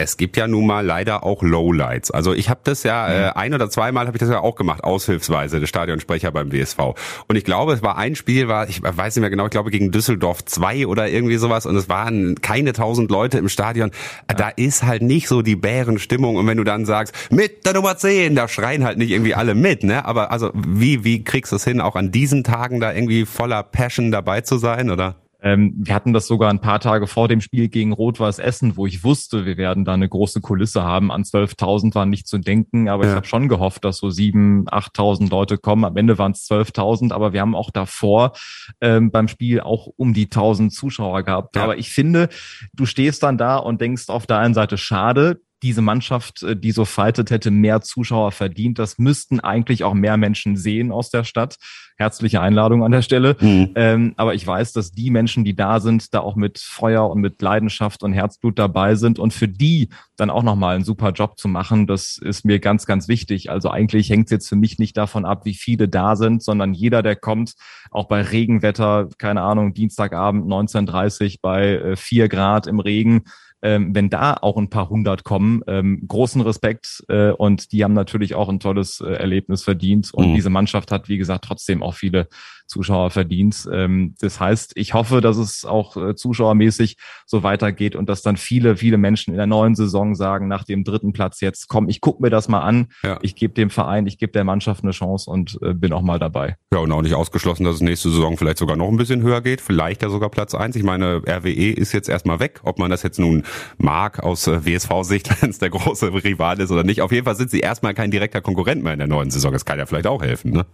es 0.00 0.16
gibt 0.16 0.36
ja 0.36 0.46
nun 0.46 0.66
mal 0.66 0.86
leider 0.86 1.24
auch 1.24 1.42
Lowlights. 1.42 2.10
Also 2.10 2.32
ich 2.32 2.48
habe 2.48 2.60
das 2.62 2.84
ja 2.84 3.08
äh, 3.08 3.32
ein 3.34 3.52
oder 3.52 3.68
zweimal 3.68 4.06
habe 4.06 4.16
ich 4.16 4.20
das 4.20 4.30
ja 4.30 4.40
auch 4.40 4.54
gemacht, 4.54 4.84
aushilfsweise, 4.84 5.58
der 5.58 5.66
Stadionsprecher 5.66 6.30
beim 6.30 6.52
WSV. 6.52 6.78
Und 7.26 7.36
ich 7.36 7.44
glaube, 7.44 7.72
es 7.72 7.82
war 7.82 7.98
ein 7.98 8.14
Spiel, 8.14 8.46
war 8.48 8.68
ich 8.68 8.80
weiß 8.82 9.16
nicht 9.16 9.20
mehr 9.20 9.30
genau, 9.30 9.46
ich 9.46 9.50
glaube 9.50 9.70
gegen 9.70 9.90
Düsseldorf 9.90 10.44
2 10.44 10.86
oder 10.86 11.08
irgendwie 11.08 11.36
sowas 11.36 11.66
und 11.66 11.74
es 11.74 11.88
waren 11.88 12.36
keine 12.40 12.72
tausend 12.72 13.10
Leute 13.10 13.38
im 13.38 13.48
Stadion. 13.48 13.90
Da 14.28 14.50
ist 14.50 14.84
halt 14.84 15.02
nicht 15.02 15.26
so 15.26 15.42
die 15.42 15.56
Bärenstimmung 15.56 16.36
und 16.36 16.46
wenn 16.46 16.58
du 16.58 16.64
dann 16.64 16.86
sagst, 16.86 17.14
mit 17.32 17.66
der 17.66 17.74
Nummer 17.74 17.96
10, 17.96 18.36
da 18.36 18.46
schreien 18.46 18.84
halt 18.84 18.98
nicht 18.98 19.10
irgendwie 19.18 19.34
alle 19.34 19.54
mit, 19.54 19.82
ne? 19.82 20.04
Aber 20.04 20.30
also 20.30 20.50
wie 20.54 21.04
wie 21.04 21.24
kriegst 21.24 21.52
du 21.52 21.56
es 21.56 21.64
hin, 21.64 21.80
auch 21.80 21.96
an 21.96 22.10
diesen 22.10 22.44
Tagen 22.44 22.80
da 22.80 22.92
irgendwie 22.92 23.26
voller 23.26 23.62
Passion 23.62 24.10
dabei 24.10 24.40
zu 24.40 24.58
sein, 24.58 24.90
oder? 24.90 25.16
Ähm, 25.40 25.74
wir 25.78 25.94
hatten 25.94 26.12
das 26.12 26.26
sogar 26.26 26.50
ein 26.50 26.60
paar 26.60 26.80
Tage 26.80 27.06
vor 27.06 27.28
dem 27.28 27.40
Spiel 27.40 27.68
gegen 27.68 27.92
Rot-Weiß 27.92 28.40
Essen, 28.40 28.76
wo 28.76 28.86
ich 28.86 29.04
wusste, 29.04 29.46
wir 29.46 29.56
werden 29.56 29.84
da 29.84 29.94
eine 29.94 30.08
große 30.08 30.40
Kulisse 30.40 30.82
haben. 30.82 31.12
An 31.12 31.22
12.000 31.22 31.94
war 31.94 32.06
nicht 32.06 32.26
zu 32.26 32.38
denken, 32.38 32.88
aber 32.88 33.04
ja. 33.04 33.10
ich 33.10 33.16
habe 33.16 33.26
schon 33.26 33.48
gehofft, 33.48 33.84
dass 33.84 33.98
so 33.98 34.08
7.000, 34.08 34.68
8.000 34.68 35.30
Leute 35.30 35.56
kommen. 35.56 35.84
Am 35.84 35.96
Ende 35.96 36.18
waren 36.18 36.32
es 36.32 36.48
12.000, 36.50 37.12
aber 37.12 37.32
wir 37.32 37.40
haben 37.40 37.54
auch 37.54 37.70
davor 37.70 38.32
ähm, 38.80 39.12
beim 39.12 39.28
Spiel 39.28 39.60
auch 39.60 39.86
um 39.96 40.12
die 40.12 40.26
1.000 40.26 40.70
Zuschauer 40.70 41.22
gehabt. 41.22 41.54
Ja. 41.54 41.62
Aber 41.62 41.78
ich 41.78 41.90
finde, 41.90 42.28
du 42.72 42.84
stehst 42.84 43.22
dann 43.22 43.38
da 43.38 43.58
und 43.58 43.80
denkst 43.80 44.08
auf 44.08 44.26
der 44.26 44.38
einen 44.38 44.54
Seite, 44.54 44.76
schade, 44.76 45.40
diese 45.62 45.82
Mannschaft, 45.82 46.42
äh, 46.42 46.56
die 46.56 46.72
so 46.72 46.84
fightet, 46.84 47.30
hätte 47.30 47.50
mehr 47.50 47.80
Zuschauer 47.80 48.32
verdient. 48.32 48.78
Das 48.78 48.98
müssten 48.98 49.40
eigentlich 49.40 49.84
auch 49.84 49.94
mehr 49.94 50.16
Menschen 50.16 50.56
sehen 50.56 50.92
aus 50.92 51.10
der 51.10 51.24
Stadt. 51.24 51.56
Herzliche 51.96 52.40
Einladung 52.40 52.84
an 52.84 52.92
der 52.92 53.02
Stelle. 53.02 53.36
Mhm. 53.40 53.72
Ähm, 53.74 54.14
aber 54.16 54.34
ich 54.34 54.46
weiß, 54.46 54.72
dass 54.72 54.92
die 54.92 55.10
Menschen, 55.10 55.44
die 55.44 55.56
da 55.56 55.80
sind, 55.80 56.14
da 56.14 56.20
auch 56.20 56.36
mit 56.36 56.58
Feuer 56.58 57.10
und 57.10 57.20
mit 57.20 57.42
Leidenschaft 57.42 58.04
und 58.04 58.12
Herzblut 58.12 58.58
dabei 58.58 58.94
sind. 58.94 59.18
Und 59.18 59.34
für 59.34 59.48
die 59.48 59.88
dann 60.16 60.30
auch 60.30 60.44
nochmal 60.44 60.76
einen 60.76 60.84
super 60.84 61.10
Job 61.10 61.38
zu 61.38 61.48
machen, 61.48 61.88
das 61.88 62.18
ist 62.18 62.44
mir 62.44 62.60
ganz, 62.60 62.86
ganz 62.86 63.08
wichtig. 63.08 63.50
Also 63.50 63.70
eigentlich 63.70 64.10
hängt 64.10 64.26
es 64.26 64.30
jetzt 64.30 64.48
für 64.48 64.56
mich 64.56 64.78
nicht 64.78 64.96
davon 64.96 65.24
ab, 65.24 65.44
wie 65.44 65.54
viele 65.54 65.88
da 65.88 66.14
sind, 66.14 66.42
sondern 66.42 66.72
jeder, 66.72 67.02
der 67.02 67.16
kommt, 67.16 67.54
auch 67.90 68.06
bei 68.06 68.22
Regenwetter, 68.22 69.08
keine 69.18 69.42
Ahnung, 69.42 69.74
Dienstagabend 69.74 70.46
19.30 70.46 71.38
bei 71.42 71.74
äh, 71.74 71.96
vier 71.96 72.28
Grad 72.28 72.66
im 72.66 72.78
Regen, 72.80 73.24
ähm, 73.62 73.94
wenn 73.94 74.10
da 74.10 74.34
auch 74.34 74.56
ein 74.56 74.70
paar 74.70 74.88
hundert 74.88 75.24
kommen, 75.24 75.62
ähm, 75.66 76.04
großen 76.06 76.40
Respekt 76.40 77.04
äh, 77.08 77.30
und 77.30 77.72
die 77.72 77.82
haben 77.82 77.94
natürlich 77.94 78.34
auch 78.34 78.48
ein 78.48 78.60
tolles 78.60 79.00
äh, 79.00 79.12
Erlebnis 79.12 79.64
verdient 79.64 80.12
und 80.14 80.30
mhm. 80.30 80.34
diese 80.34 80.50
Mannschaft 80.50 80.92
hat, 80.92 81.08
wie 81.08 81.18
gesagt, 81.18 81.44
trotzdem 81.44 81.82
auch 81.82 81.94
viele 81.94 82.28
Zuschauer 82.68 83.10
verdient. 83.10 83.68
Ähm, 83.72 84.14
das 84.20 84.38
heißt, 84.38 84.72
ich 84.76 84.94
hoffe, 84.94 85.20
dass 85.20 85.36
es 85.36 85.64
auch 85.64 85.96
äh, 85.96 86.14
zuschauermäßig 86.14 86.96
so 87.26 87.42
weitergeht 87.42 87.96
und 87.96 88.08
dass 88.08 88.22
dann 88.22 88.36
viele, 88.36 88.76
viele 88.76 88.98
Menschen 88.98 89.32
in 89.32 89.38
der 89.38 89.46
neuen 89.46 89.74
Saison 89.74 90.14
sagen, 90.14 90.46
nach 90.48 90.64
dem 90.64 90.84
dritten 90.84 91.12
Platz 91.12 91.40
jetzt, 91.40 91.68
komm, 91.68 91.88
ich 91.88 92.00
guck 92.00 92.20
mir 92.20 92.30
das 92.30 92.48
mal 92.48 92.60
an, 92.60 92.88
ja. 93.02 93.18
ich 93.22 93.34
gebe 93.34 93.54
dem 93.54 93.70
Verein, 93.70 94.06
ich 94.06 94.18
gebe 94.18 94.32
der 94.32 94.44
Mannschaft 94.44 94.84
eine 94.84 94.92
Chance 94.92 95.30
und 95.30 95.58
äh, 95.62 95.74
bin 95.74 95.92
auch 95.92 96.02
mal 96.02 96.18
dabei. 96.18 96.56
Ja, 96.72 96.80
und 96.80 96.92
auch 96.92 97.02
nicht 97.02 97.14
ausgeschlossen, 97.14 97.64
dass 97.64 97.76
es 97.76 97.80
nächste 97.80 98.10
Saison 98.10 98.36
vielleicht 98.36 98.58
sogar 98.58 98.76
noch 98.76 98.88
ein 98.88 98.96
bisschen 98.96 99.22
höher 99.22 99.40
geht, 99.40 99.60
vielleicht 99.60 100.02
ja 100.02 100.10
sogar 100.10 100.28
Platz 100.28 100.54
eins. 100.54 100.76
Ich 100.76 100.84
meine, 100.84 101.22
RWE 101.26 101.72
ist 101.72 101.92
jetzt 101.92 102.08
erstmal 102.08 102.38
weg, 102.38 102.60
ob 102.62 102.78
man 102.78 102.90
das 102.90 103.02
jetzt 103.02 103.18
nun 103.18 103.44
mag 103.78 104.22
aus 104.22 104.46
äh, 104.46 104.64
WSV-Sicht, 104.64 105.42
wenn 105.42 105.50
es 105.50 105.58
der 105.58 105.70
große 105.70 106.12
Rival 106.12 106.60
ist 106.60 106.70
oder 106.70 106.84
nicht. 106.84 107.00
Auf 107.00 107.12
jeden 107.12 107.24
Fall 107.24 107.36
sind 107.36 107.50
sie 107.50 107.60
erstmal 107.60 107.94
kein 107.94 108.10
direkter 108.10 108.42
Konkurrent 108.42 108.82
mehr 108.82 108.92
in 108.92 108.98
der 108.98 109.08
neuen 109.08 109.30
Saison. 109.30 109.52
Das 109.52 109.64
kann 109.64 109.78
ja 109.78 109.86
vielleicht 109.86 110.06
auch 110.06 110.22
helfen, 110.22 110.52
ne? 110.52 110.66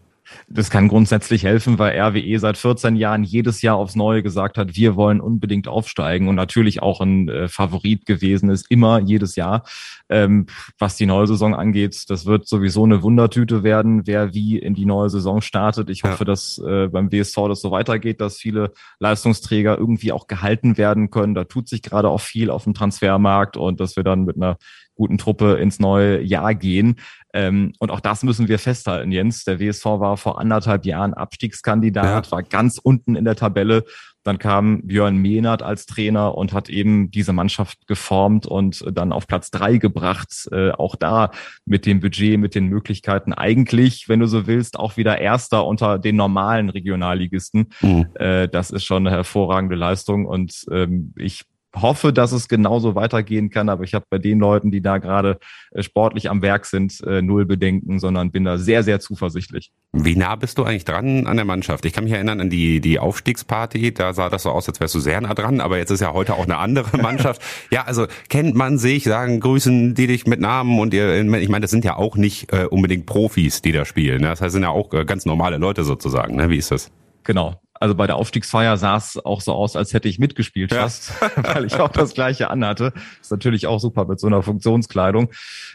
Das 0.49 0.71
kann 0.71 0.89
grundsätzlich 0.89 1.45
helfen, 1.45 1.79
weil 1.79 1.99
RWE 1.99 2.39
seit 2.39 2.57
14 2.57 2.97
Jahren 2.97 3.25
jedes 3.25 3.63
Jahr 3.63 3.77
aufs 3.77 3.95
Neue 3.95 4.23
gesagt 4.23 4.59
hat, 4.59 4.77
wir 4.77 4.97
wollen 4.97 5.21
unbedingt 5.21 5.69
aufsteigen 5.69 6.29
und 6.29 6.35
natürlich 6.35 6.83
auch 6.83 7.01
ein 7.01 7.29
äh, 7.29 7.49
Favorit 7.49 8.07
gewesen 8.07 8.51
ist, 8.51 8.71
immer 8.71 9.01
jedes 9.01 9.37
Jahr. 9.37 9.65
Ähm, 10.09 10.47
was 10.79 10.97
die 10.97 11.07
neue 11.07 11.27
Saison 11.27 11.55
angeht, 11.55 12.05
das 12.09 12.27
wird 12.27 12.47
sowieso 12.47 12.85
eine 12.85 13.03
Wundertüte 13.03 13.63
werden, 13.63 14.07
wer 14.07 14.35
wie 14.35 14.59
in 14.59 14.75
die 14.75 14.87
neue 14.87 15.11
Saison 15.11 15.41
startet. 15.41 15.91
Ich 15.91 16.05
hoffe, 16.05 16.21
ja. 16.21 16.25
dass 16.25 16.59
äh, 16.59 16.89
beim 16.89 17.11
WSV 17.13 17.37
das 17.49 17.61
so 17.61 17.71
weitergeht, 17.71 18.21
dass 18.21 18.39
viele 18.39 18.73
Leistungsträger 18.99 19.79
irgendwie 19.79 20.13
auch 20.13 20.27
gehalten 20.27 20.77
werden 20.77 21.11
können. 21.11 21.35
Da 21.35 21.45
tut 21.45 21.69
sich 21.69 21.83
gerade 21.83 22.09
auch 22.09 22.21
viel 22.21 22.51
auf 22.51 22.65
dem 22.65 22.75
Transfermarkt 22.75 23.57
und 23.57 23.81
dass 23.81 23.97
wir 23.97 24.05
dann 24.05 24.25
mit 24.25 24.37
einer 24.37 24.57
guten 24.95 25.19
Truppe 25.19 25.55
ins 25.55 25.81
neue 25.81 26.21
Jahr 26.23 26.55
gehen. 26.55 26.97
Ähm, 27.33 27.73
und 27.79 27.91
auch 27.91 28.01
das 28.01 28.23
müssen 28.23 28.49
wir 28.49 28.59
festhalten, 28.59 29.11
Jens. 29.11 29.45
Der 29.45 29.59
WSV 29.59 29.85
war 29.85 30.17
vor 30.17 30.39
anderthalb 30.39 30.87
Jahren 30.87 31.15
Abstiegskandidat, 31.15 32.27
ja. 32.27 32.33
war 32.33 32.43
ganz 32.43 32.79
unten 32.79 33.17
in 33.17 33.25
der 33.25 33.37
Tabelle. 33.37 33.85
Dann 34.25 34.39
kam 34.39 34.87
Björn 34.87 35.19
Mehnert 35.19 35.63
als 35.63 35.85
Trainer 35.85 36.35
und 36.35 36.55
hat 36.55 36.71
eben 36.71 37.11
diese 37.11 37.35
Mannschaft 37.35 37.87
geformt 37.87 38.47
und 38.47 38.83
dann 38.91 39.13
auf 39.13 39.27
Platz 39.27 39.51
drei 39.51 39.77
gebracht. 39.77 40.49
Äh, 40.51 40.71
auch 40.71 40.97
da 40.97 41.31
mit 41.67 41.85
dem 41.85 42.01
Budget, 42.01 42.41
mit 42.41 42.55
den 42.55 42.69
Möglichkeiten 42.69 43.35
eigentlich, 43.35 44.09
wenn 44.09 44.21
du 44.21 44.27
so 44.27 44.47
willst, 44.47 44.79
auch 44.79 44.97
wieder 44.97 45.19
Erster 45.19 45.67
unter 45.67 45.99
den 45.99 46.17
normalen 46.17 46.71
Regionalligisten. 46.71 47.69
Mhm. 47.83 48.07
Äh, 48.15 48.49
das 48.49 48.71
ist 48.71 48.85
schon 48.85 49.07
eine 49.07 49.15
hervorragende 49.15 49.77
Leistung 49.77 50.25
und 50.25 50.65
ähm, 50.71 51.13
ich 51.17 51.45
hoffe, 51.75 52.13
dass 52.13 52.33
es 52.33 52.49
genauso 52.49 52.95
weitergehen 52.95 53.51
kann, 53.51 53.69
aber 53.69 53.85
ich 53.85 53.95
habe 53.95 54.05
bei 54.09 54.19
den 54.19 54.39
Leuten, 54.39 54.71
die 54.71 54.81
da 54.81 54.99
gerade 54.99 55.39
äh, 55.73 55.83
sportlich 55.83 56.31
am 56.31 56.43
Werk 56.43 56.67
sind, 56.67 57.01
äh, 57.07 57.23
null 57.23 57.47
Bedenken, 57.47 57.99
sondern 57.99 58.31
bin 58.31 58.45
da 58.45 58.59
sehr, 58.59 58.83
sehr 58.83 59.01
zuversichtlich. 59.01 59.73
Wie 59.93 60.17
nah 60.17 60.37
bist 60.37 60.59
du 60.59 60.65
eigentlich 60.65 60.85
dran 60.85 61.27
an 61.27 61.37
der 61.37 61.45
Mannschaft? 61.45 61.85
Ich 61.85 61.93
kann 61.93 62.05
mich 62.05 62.13
erinnern 62.13 62.41
an 62.41 62.51
die, 62.51 62.81
die 62.81 62.99
Aufstiegsparty, 62.99 63.95
da 63.95 64.13
sah 64.13 64.31
das 64.31 64.45
so 64.45 64.51
aus, 64.51 64.69
als 64.69 64.81
wärst 64.81 64.95
du 64.95 65.01
sehr 65.01 65.21
nah 65.21 65.35
dran, 65.35 65.61
aber 65.61 65.79
jetzt 65.79 65.91
ist 65.91 66.01
ja 66.01 66.13
heute 66.13 66.35
auch 66.35 66.45
eine 66.45 66.59
andere 66.59 66.97
Mannschaft. 67.03 67.43
ja, 67.71 67.85
also 67.85 68.07
kennt 68.29 68.55
man 68.55 68.79
sich, 68.79 69.05
sagen, 69.05 69.41
grüßen 69.41 69.95
die 69.95 70.07
dich 70.07 70.27
mit 70.27 70.41
Namen 70.41 70.79
und 70.79 70.95
ihr, 70.95 71.21
ich 71.21 71.49
meine, 71.49 71.63
das 71.63 71.71
sind 71.71 71.85
ja 71.85 71.97
auch 71.97 72.17
nicht 72.17 72.53
äh, 72.53 72.67
unbedingt 72.67 73.07
Profis, 73.07 73.63
die 73.63 73.73
da 73.73 73.85
spielen. 73.85 74.23
Ne? 74.23 74.29
Das 74.29 74.41
heißt, 74.41 74.53
sind 74.53 74.63
ja 74.63 74.71
auch 74.71 74.93
äh, 74.93 75.05
ganz 75.05 75.27
normale 75.27 75.59
Leute 75.59 75.85
sozusagen. 75.85 76.37
Ne? 76.37 76.49
Wie 76.51 76.57
ist 76.57 76.71
das? 76.71 76.91
Genau. 77.25 77.61
Also 77.81 77.95
bei 77.95 78.07
der 78.07 78.17
Aufstiegsfeier 78.17 78.77
sah 78.77 78.97
es 78.97 79.19
auch 79.25 79.41
so 79.41 79.53
aus, 79.53 79.75
als 79.77 79.93
hätte 79.93 80.09
ich 80.09 80.19
mitgespielt 80.19 80.73
ja. 80.73 80.83
fast, 80.83 81.13
weil 81.37 81.65
ich 81.65 81.75
auch 81.81 81.89
das 81.89 82.15
gleiche 82.15 82.49
anhatte. 82.51 82.93
Ist 83.21 83.31
natürlich 83.31 83.67
auch 83.67 83.81
super 83.81 84.05
mit 84.05 84.21
so 84.21 84.27
einer 84.27 84.43
Funktionskleidung. 84.43 85.31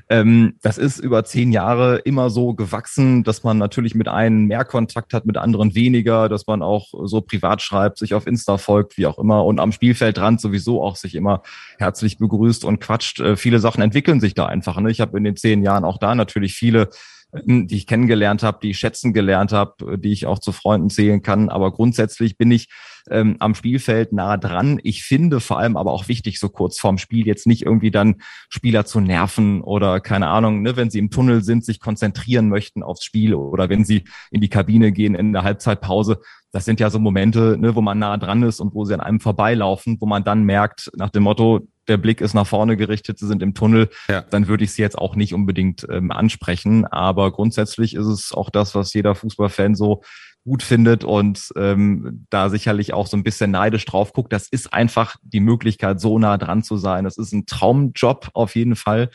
Ähm, 0.10 0.56
das 0.62 0.77
ist 0.77 1.00
über 1.00 1.24
zehn 1.25 1.51
Jahre 1.51 1.98
immer 1.98 2.29
so 2.29 2.53
gewachsen, 2.53 3.24
dass 3.24 3.44
man 3.44 3.58
natürlich 3.58 3.96
mit 3.96 4.08
einem 4.08 4.46
mehr 4.46 4.65
Kontakt 4.65 5.13
hat, 5.13 5.25
mit 5.25 5.38
anderen 5.38 5.75
weniger, 5.75 6.29
dass 6.29 6.48
man 6.48 6.62
auch 6.62 6.88
so 7.03 7.22
privat 7.22 7.62
schreibt, 7.62 7.98
sich 7.98 8.13
auf 8.13 8.27
Insta 8.27 8.58
folgt, 8.58 8.98
wie 8.98 9.06
auch 9.06 9.20
immer 9.20 9.46
und 9.46 9.60
am 9.60 9.72
Spielfeldrand 9.72 10.39
sowieso 10.39 10.82
auch 10.82 10.96
sich 10.96 11.15
immer 11.15 11.44
herzlich 11.77 12.18
begrüßt 12.18 12.63
und 12.63 12.79
quatscht. 12.79 13.20
Äh, 13.20 13.36
viele 13.36 13.60
Sachen 13.60 13.82
entwickeln 13.82 14.20
sich 14.20 14.34
da 14.34 14.46
einfach. 14.46 14.79
Ne? 14.79 14.89
Ich 14.89 15.01
habe 15.01 15.18
in 15.18 15.24
den 15.24 15.36
zehn 15.36 15.63
Jahren 15.63 15.84
auch 15.84 15.98
da 15.98 16.15
natürlich 16.15 16.53
viele 16.53 16.89
die 17.31 17.75
ich 17.75 17.86
kennengelernt 17.86 18.41
habe, 18.41 18.59
die 18.62 18.71
ich 18.71 18.79
schätzen 18.79 19.13
gelernt 19.13 19.51
habe, 19.51 20.00
die 20.00 20.12
ich 20.12 20.25
auch 20.25 20.39
zu 20.39 20.51
Freunden 20.51 20.89
zählen 20.89 21.21
kann. 21.21 21.50
Aber 21.50 21.71
grundsätzlich 21.71 22.38
bin 22.38 22.50
ich 22.50 22.69
ähm, 23.09 23.36
am 23.39 23.53
Spielfeld 23.53 24.13
nah 24.13 24.38
dran. 24.38 24.79
Ich 24.83 25.03
finde 25.03 25.39
vor 25.39 25.59
allem 25.59 25.77
aber 25.77 25.91
auch 25.91 26.07
wichtig, 26.07 26.39
so 26.39 26.50
kurz 26.50 26.79
vorm 26.79 26.98
Spiel 26.98 27.27
jetzt 27.27 27.45
nicht 27.45 27.63
irgendwie 27.63 27.91
dann 27.91 28.15
Spieler 28.50 28.86
zu 28.86 29.00
nerven 29.00 29.62
oder 29.62 30.00
keine 30.00 30.27
Ahnung, 30.27 30.62
ne, 30.62 30.75
wenn 30.75 30.89
sie 30.89 31.00
im 31.00 31.12
Tunnel 31.12 31.43
sind, 31.43 31.63
sich 31.63 31.79
konzentrieren 31.79 32.50
möchten 32.50 32.81
aufs 32.81 33.03
Spiel 33.03 33.36
oder 33.36 33.69
wenn 33.69 33.86
sie 33.86 34.05
in 34.31 34.41
die 34.41 34.50
Kabine 34.50 34.91
gehen 34.91 35.13
in 35.13 35.33
der 35.33 35.43
Halbzeitpause. 35.43 36.19
Das 36.51 36.65
sind 36.65 36.79
ja 36.79 36.89
so 36.89 36.98
Momente, 36.98 37.57
ne, 37.59 37.75
wo 37.75 37.81
man 37.81 38.00
nah 38.00 38.17
dran 38.17 38.41
ist 38.41 38.59
und 38.59 38.74
wo 38.74 38.86
sie 38.86 38.95
an 38.95 39.01
einem 39.01 39.19
vorbeilaufen, 39.19 39.98
wo 40.00 40.07
man 40.07 40.24
dann 40.24 40.43
merkt, 40.43 40.89
nach 40.95 41.12
dem 41.12 41.24
Motto, 41.24 41.67
der 41.89 41.98
Blick 41.98 42.22
ist 42.22 42.34
nach 42.34 42.48
vorne 42.48 42.77
gerichtet, 42.77 43.19
sie 43.19 43.27
sind 43.27 43.43
im 43.43 43.53
Tunnel, 43.53 43.89
ja. 44.08 44.22
dann 44.22 44.48
würde 44.48 44.63
ich 44.63 44.72
sie 44.72 44.81
jetzt 44.81 44.98
auch 44.98 45.15
nicht 45.15 45.34
unbedingt 45.34 45.86
ähm, 45.89 46.12
ansprechen. 46.12 46.86
Aber 46.86 47.31
grundsätzlich 47.31 47.96
ist 47.96 48.05
es 48.05 48.31
auch 48.31 48.50
das, 48.50 48.75
was 48.75 48.93
jeder 48.93 49.15
Fußballfan 49.15 49.75
so 49.75 50.01
gut 50.46 50.63
findet 50.63 51.03
und 51.03 51.51
ähm, 51.58 52.25
da 52.29 52.50
sicherlich 52.50 52.93
auch 52.93 53.08
so 53.08 53.17
ein 53.17 53.24
bisschen 53.24 53.51
neidisch 53.51 53.86
drauf 53.86 54.13
guckt. 54.13 54.31
Das 54.31 54.48
ist 54.48 54.74
einfach 54.74 55.15
die 55.22 55.41
Möglichkeit, 55.41 56.00
so 56.00 56.17
nah 56.17 56.38
dran 56.38 56.63
zu 56.63 56.77
sein. 56.77 57.03
Das 57.03 57.17
ist 57.17 57.34
ein 57.34 57.46
Traumjob 57.46 58.29
auf 58.34 58.55
jeden 58.55 58.75
Fall, 58.75 59.10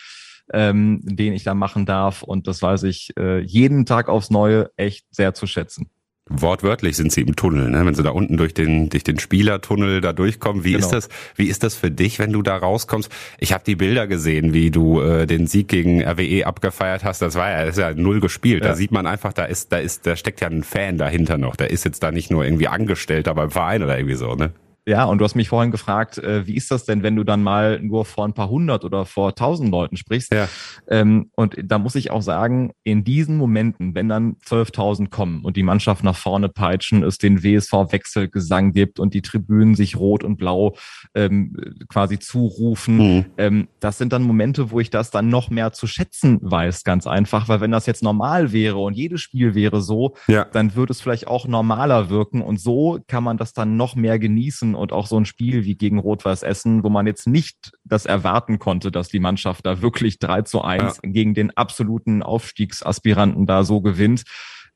ähm, 0.53 1.01
den 1.03 1.33
ich 1.33 1.43
da 1.43 1.55
machen 1.55 1.87
darf. 1.87 2.23
Und 2.23 2.47
das 2.47 2.61
weiß 2.61 2.83
ich 2.85 3.17
äh, 3.19 3.41
jeden 3.41 3.87
Tag 3.87 4.09
aufs 4.09 4.31
Neue 4.31 4.71
echt 4.77 5.07
sehr 5.11 5.35
zu 5.35 5.47
schätzen. 5.47 5.91
Wortwörtlich 6.31 6.97
sind 6.97 7.13
sie 7.13 7.21
im 7.21 7.37
Tunnel, 7.37 7.69
ne? 7.69 7.85
wenn 7.85 7.95
sie 7.95 8.03
da 8.03 8.09
unten 8.09 8.39
durch 8.39 8.55
den 8.55 8.89
durch 8.89 9.05
den 9.05 9.19
Spielertunnel 9.19 10.01
da 10.01 10.15
durchkommen. 10.15 10.65
Wie 10.65 10.73
genau. 10.73 10.87
ist 10.87 10.91
das? 10.91 11.09
Wie 11.37 11.49
ist 11.49 11.63
das 11.63 11.75
für 11.75 11.91
dich, 11.91 12.19
wenn 12.19 12.33
du 12.33 12.41
da 12.41 12.57
rauskommst? 12.57 13.13
Ich 13.39 13.53
habe 13.53 13.63
die 13.63 13.77
Bilder 13.77 14.07
gesehen, 14.07 14.55
wie 14.55 14.71
du 14.71 15.03
äh, 15.03 15.27
den 15.27 15.47
Sieg 15.47 15.69
gegen 15.69 16.03
RWE 16.03 16.47
abgefeiert 16.47 17.05
hast. 17.05 17.21
Das 17.21 17.35
war 17.35 17.51
ja, 17.51 17.67
das 17.67 17.77
ist 17.77 17.83
ja 17.83 17.93
null 17.93 18.21
gespielt. 18.21 18.63
Ja. 18.63 18.71
Da 18.71 18.75
sieht 18.75 18.91
man 18.91 19.07
einfach, 19.07 19.35
da 19.35 19.45
ist 19.45 19.71
da 19.71 19.77
ist 19.77 20.07
da 20.07 20.17
steckt 20.17 20.41
ja 20.41 20.49
ein 20.49 20.63
Fan 20.63 20.97
dahinter 20.97 21.37
noch. 21.37 21.57
Der 21.57 21.71
ist 21.71 21.85
jetzt 21.85 22.03
da 22.03 22.11
nicht 22.11 22.31
nur 22.31 22.43
irgendwie 22.43 22.69
Angestellter 22.69 23.35
beim 23.35 23.51
Verein 23.51 23.83
oder 23.83 23.99
irgendwie 23.99 24.17
so, 24.17 24.35
ne? 24.35 24.55
Ja, 24.87 25.05
und 25.05 25.19
du 25.19 25.25
hast 25.25 25.35
mich 25.35 25.49
vorhin 25.49 25.71
gefragt, 25.71 26.19
äh, 26.19 26.47
wie 26.47 26.57
ist 26.57 26.71
das 26.71 26.85
denn, 26.85 27.03
wenn 27.03 27.17
du 27.17 27.25
dann 27.25 27.43
mal 27.43 27.81
nur 27.81 28.05
vor 28.05 28.27
ein 28.27 28.35
paar 28.35 28.51
hundert 28.51 28.85
oder 28.85 29.07
vor 29.07 29.35
tausend 29.35 29.71
Leuten 29.71 29.97
sprichst? 29.97 30.33
Ja. 30.33 30.47
Ähm, 30.89 31.31
und 31.35 31.57
da 31.65 31.79
muss 31.79 31.95
ich 31.95 32.11
auch 32.11 32.21
sagen, 32.21 32.73
in 32.83 33.03
diesen 33.03 33.39
Momenten, 33.39 33.95
wenn 33.95 34.11
dann 34.11 34.37
12.000 34.47 35.09
kommen 35.09 35.43
und 35.43 35.57
die 35.57 35.63
Mannschaft 35.63 36.05
nach 36.05 36.17
vorne 36.17 36.51
peitschen, 36.51 37.03
es 37.03 37.17
den 37.17 37.43
WSV-Wechselgesang 37.43 38.73
gibt 38.73 39.01
und 39.01 39.15
die 39.15 39.23
Tribünen 39.23 39.75
sich 39.75 39.97
rot 39.97 40.23
und 40.23 40.37
blau 40.37 40.75
ähm, 41.15 41.57
quasi 41.89 42.19
zurufen, 42.19 42.97
mhm. 42.97 43.25
ähm, 43.39 43.69
das 43.81 43.97
sind 43.97 44.13
dann 44.13 44.23
Momente, 44.23 44.71
wo 44.71 44.81
ich 44.81 44.91
das 44.91 45.11
dann 45.11 45.31
noch 45.31 45.49
mehr 45.49 45.73
zu 45.73 45.87
schätzen 45.87 46.39
weiß, 46.43 46.85
ganz 46.85 47.07
einfach, 47.07 47.49
weil 47.49 47.63
wenn 47.63 47.71
das 47.71 47.87
jetzt 47.87 48.03
normal 48.03 48.53
wäre 48.53 48.77
und 48.79 48.93
jedes 48.93 49.23
Spiel 49.23 49.55
wäre 49.55 49.81
so, 49.81 50.15
ja. 50.29 50.45
dann 50.45 50.75
würde 50.75 50.93
es 50.93 51.01
vielleicht 51.01 51.27
auch 51.27 51.49
normaler 51.49 52.11
wirken 52.11 52.43
und 52.43 52.61
so 52.61 52.99
kann 53.09 53.25
man 53.25 53.39
das 53.39 53.55
dann 53.55 53.79
noch 53.79 53.97
mehr 53.97 54.19
genießen 54.19 54.74
und 54.75 54.93
auch 54.93 55.07
so 55.07 55.19
ein 55.19 55.25
Spiel 55.25 55.65
wie 55.65 55.77
gegen 55.77 55.99
Rot-Weiß 55.99 56.43
Essen, 56.43 56.85
wo 56.85 56.89
man 56.89 57.07
jetzt 57.07 57.27
nicht 57.27 57.73
das 57.85 58.07
erwarten 58.07 58.59
konnte, 58.59 58.91
dass 58.91 59.09
die 59.09 59.21
Mannschaft 59.21 59.67
da 59.67 59.83
wirklich 59.83 60.19
3 60.19 60.43
zu 60.43 60.63
1 60.63 61.01
ja. 61.03 61.11
gegen 61.11 61.35
den 61.35 61.57
absoluten 61.57 62.23
Aufstiegsaspiranten 62.23 63.47
da 63.47 63.65
so 63.65 63.81
gewinnt. 63.81 64.25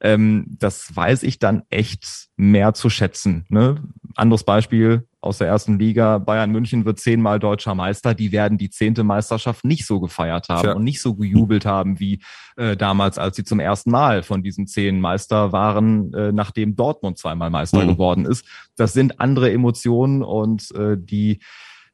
Ähm, 0.01 0.47
das 0.59 0.95
weiß 0.95 1.25
ich 1.25 1.39
dann 1.39 1.63
echt 1.71 2.29
mehr 2.37 2.73
zu 2.75 2.89
schätzen. 2.89 3.47
Ne? 3.49 3.83
Anderes 4.15 4.45
Beispiel 4.45 5.09
aus 5.21 5.39
der 5.39 5.49
ersten 5.49 5.79
Liga. 5.79 6.19
Bayern 6.19 6.53
München 6.53 6.85
wird 6.85 7.01
zehnmal 7.01 7.41
deutscher 7.41 7.75
Meister. 7.75 8.15
Die 8.15 8.31
werden 8.31 8.59
die 8.59 8.71
zehnte 8.71 9.03
Meisterschaft 9.03 9.65
nicht 9.65 9.87
so 9.87 9.99
gefeiert 9.99 10.49
haben 10.49 10.69
ja. 10.69 10.75
und 10.75 10.85
nicht 10.85 11.03
so 11.03 11.15
gejubelt 11.17 11.67
haben 11.67 11.99
wie 11.99 12.23
äh, 12.57 12.77
damals, 12.77 13.19
als 13.19 13.37
sie 13.37 13.45
zum 13.45 13.59
ersten 13.59 13.91
Mal 13.91 14.23
von 14.23 14.43
diesen 14.43 14.69
zehn 14.69 15.01
Meister 15.01 15.51
waren, 15.53 16.13
äh, 16.15 16.31
nachdem 16.31 16.77
Dortmund 16.77 17.19
zweimal 17.19 17.51
Meister 17.51 17.83
mhm. 17.83 17.89
geworden 17.89 18.27
ist. 18.27 18.47
Das 18.77 18.93
sind 18.93 19.21
andere 19.21 19.51
Emotionen 19.51 20.23
und 20.23 20.71
äh, 20.77 20.97
die 20.97 21.41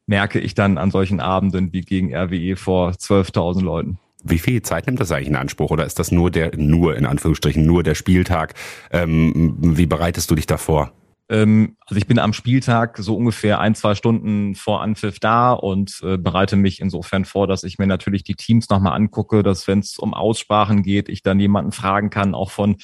merke 0.07 0.39
ich 0.39 0.55
dann 0.55 0.77
an 0.77 0.91
solchen 0.91 1.21
Abenden 1.21 1.73
wie 1.73 1.81
gegen 1.81 2.15
RWE 2.15 2.57
vor 2.57 2.91
12.000 2.91 3.63
Leuten. 3.63 3.99
Wie 4.25 4.39
viel 4.39 4.63
Zeit 4.63 4.87
nimmt 4.87 5.01
das 5.01 5.13
eigentlich 5.13 5.29
in 5.29 5.37
Anspruch 5.37 5.71
oder 5.71 5.85
ist 5.85 5.99
das 5.99 6.11
nur 6.11 6.31
der, 6.31 6.57
nur 6.57 6.97
in 6.97 7.07
Anführungsstrichen, 7.07 7.65
nur 7.65 7.83
der 7.83 7.95
Spieltag? 7.95 8.55
Ähm, 8.91 9.57
wie 9.61 9.87
bereitest 9.87 10.31
du 10.31 10.35
dich 10.35 10.47
davor? 10.47 10.93
Ähm, 11.29 11.77
also 11.87 11.97
ich 11.97 12.07
bin 12.07 12.19
am 12.19 12.33
Spieltag 12.33 12.99
so 12.99 13.17
ungefähr 13.17 13.61
ein, 13.61 13.75
zwei 13.75 13.95
Stunden 13.95 14.55
vor 14.55 14.83
Anpfiff 14.83 15.19
da 15.21 15.53
und 15.53 16.01
äh, 16.03 16.19
bereite 16.19 16.57
mich 16.57 16.81
insofern 16.81 17.25
vor, 17.25 17.47
dass 17.47 17.65
ich 17.65 17.79
mir 17.79 17.87
natürlich 17.87 18.25
die 18.25 18.35
Teams 18.35 18.69
nochmal 18.69 18.95
angucke, 18.95 19.43
dass 19.43 19.67
wenn 19.67 19.79
es 19.79 19.99
um 19.99 20.13
Aussprachen 20.13 20.83
geht, 20.83 21.09
ich 21.09 21.23
dann 21.23 21.41
jemanden 21.41 21.73
fragen 21.73 22.11
kann, 22.11 22.35
auch 22.35 22.51
von 22.51 22.77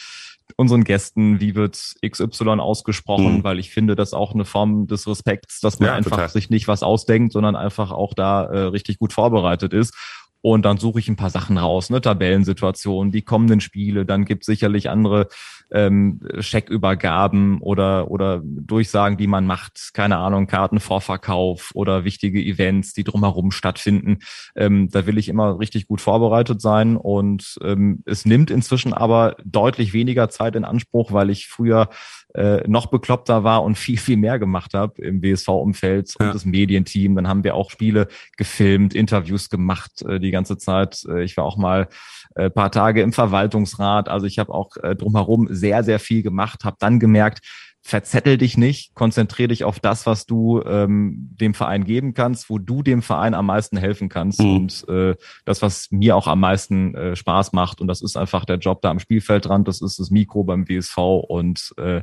unseren 0.57 0.85
Gästen, 0.85 1.41
wie 1.41 1.55
wird 1.55 1.95
XY 2.05 2.61
ausgesprochen, 2.61 3.39
mhm. 3.39 3.45
weil 3.45 3.59
ich 3.59 3.71
finde, 3.71 3.95
das 3.95 4.15
auch 4.15 4.35
eine 4.35 4.45
Form 4.45 4.87
des 4.87 5.07
Respekts, 5.07 5.61
dass 5.61 5.79
man 5.79 5.89
ja, 5.89 5.95
einfach 5.95 6.13
total. 6.13 6.29
sich 6.29 6.51
nicht 6.51 6.69
was 6.69 6.83
ausdenkt, 6.83 7.33
sondern 7.33 7.57
einfach 7.57 7.91
auch 7.91 8.15
da 8.15 8.45
äh, 8.45 8.59
richtig 8.65 8.99
gut 8.99 9.13
vorbereitet 9.13 9.73
ist. 9.73 9.95
Und 10.43 10.65
dann 10.65 10.79
suche 10.79 11.01
ich 11.01 11.09
ein 11.09 11.17
paar 11.17 11.31
Sachen 11.31 11.59
raus, 11.59 11.91
ne, 11.91 12.01
Tabellensituationen, 12.01 13.13
die 13.13 13.23
kommenden 13.23 13.61
Spiele, 13.61 14.07
dann 14.07 14.25
gibt 14.25 14.45
sicherlich 14.45 14.89
andere 14.89 15.29
ähm, 15.73 16.21
Scheckübergaben 16.39 17.61
oder, 17.61 18.11
oder 18.11 18.41
Durchsagen, 18.45 19.17
die 19.17 19.27
man 19.27 19.47
macht, 19.47 19.91
keine 19.95 20.19
Ahnung, 20.19 20.47
Kartenvorverkauf 20.47 21.71
oder 21.75 22.05
wichtige 22.05 22.43
Events, 22.43 22.93
die 22.93 23.05
drumherum 23.05 23.51
stattfinden. 23.51 24.19
Ähm, 24.57 24.89
da 24.91 25.07
will 25.07 25.19
ich 25.19 25.29
immer 25.29 25.59
richtig 25.59 25.87
gut 25.87 26.01
vorbereitet 26.01 26.61
sein 26.61 26.97
und 26.97 27.59
ähm, 27.63 28.03
es 28.07 28.25
nimmt 28.25 28.51
inzwischen 28.51 28.93
aber 28.93 29.37
deutlich 29.45 29.93
weniger 29.93 30.29
Zeit 30.29 30.57
in 30.57 30.65
Anspruch, 30.65 31.13
weil 31.13 31.31
ich 31.31 31.49
früher 31.49 31.89
äh, 32.35 32.67
noch 32.69 32.87
bekloppter 32.87 33.45
war 33.45 33.63
und 33.63 33.77
viel, 33.79 33.99
viel 33.99 34.17
mehr 34.17 34.39
gemacht 34.39 34.75
habe 34.75 35.01
im 35.03 35.23
WSV-Umfeld 35.23 36.15
und 36.19 36.27
ja. 36.27 36.33
das 36.33 36.45
Medienteam. 36.45 37.15
Dann 37.15 37.29
haben 37.29 37.45
wir 37.45 37.55
auch 37.55 37.71
Spiele 37.71 38.09
gefilmt, 38.37 38.95
Interviews 38.95 39.51
gemacht 39.51 40.03
äh, 40.03 40.21
die 40.21 40.31
ganze 40.31 40.59
Zeit. 40.59 41.05
Äh, 41.09 41.23
ich 41.23 41.37
war 41.37 41.45
auch 41.45 41.57
mal 41.57 41.89
äh, 42.35 42.51
paar 42.51 42.71
Tage 42.71 43.03
im 43.03 43.13
Verwaltungsrat. 43.13 44.09
Also 44.09 44.27
ich 44.27 44.39
habe 44.39 44.53
auch 44.53 44.77
äh, 44.83 44.95
drumherum 44.95 45.49
sehr, 45.51 45.83
sehr 45.85 45.99
viel 45.99 46.23
gemacht, 46.23 46.65
habe 46.65 46.77
dann 46.79 47.01
gemerkt, 47.01 47.41
verzettel 47.83 48.37
dich 48.37 48.59
nicht, 48.59 48.95
konzentriere 48.95 49.49
dich 49.49 49.65
auf 49.65 49.81
das, 49.81 50.05
was 50.05 50.27
du 50.27 50.63
ähm, 50.63 51.31
dem 51.41 51.55
Verein 51.55 51.85
geben 51.85 52.13
kannst, 52.13 52.51
wo 52.51 52.59
du 52.59 52.83
dem 52.83 53.01
Verein 53.01 53.33
am 53.33 53.47
meisten 53.47 53.79
helfen 53.79 54.11
kannst 54.11 54.41
mhm. 54.41 54.57
und 54.57 54.89
äh, 54.89 55.17
das, 55.47 55.63
was 55.63 55.91
mir 55.91 56.15
auch 56.15 56.27
am 56.27 56.41
meisten 56.41 56.95
äh, 56.95 57.17
Spaß 57.17 57.53
macht 57.53 57.81
und 57.81 57.89
das 57.89 58.03
ist 58.03 58.17
einfach 58.17 58.45
der 58.45 58.59
Job 58.59 58.83
da 58.83 58.91
am 58.91 58.99
Spielfeldrand, 58.99 59.67
das 59.67 59.81
ist 59.81 59.99
das 59.99 60.11
Mikro 60.11 60.45
beim 60.45 60.69
WSV 60.69 60.99
und 60.99 61.73
äh, 61.79 62.03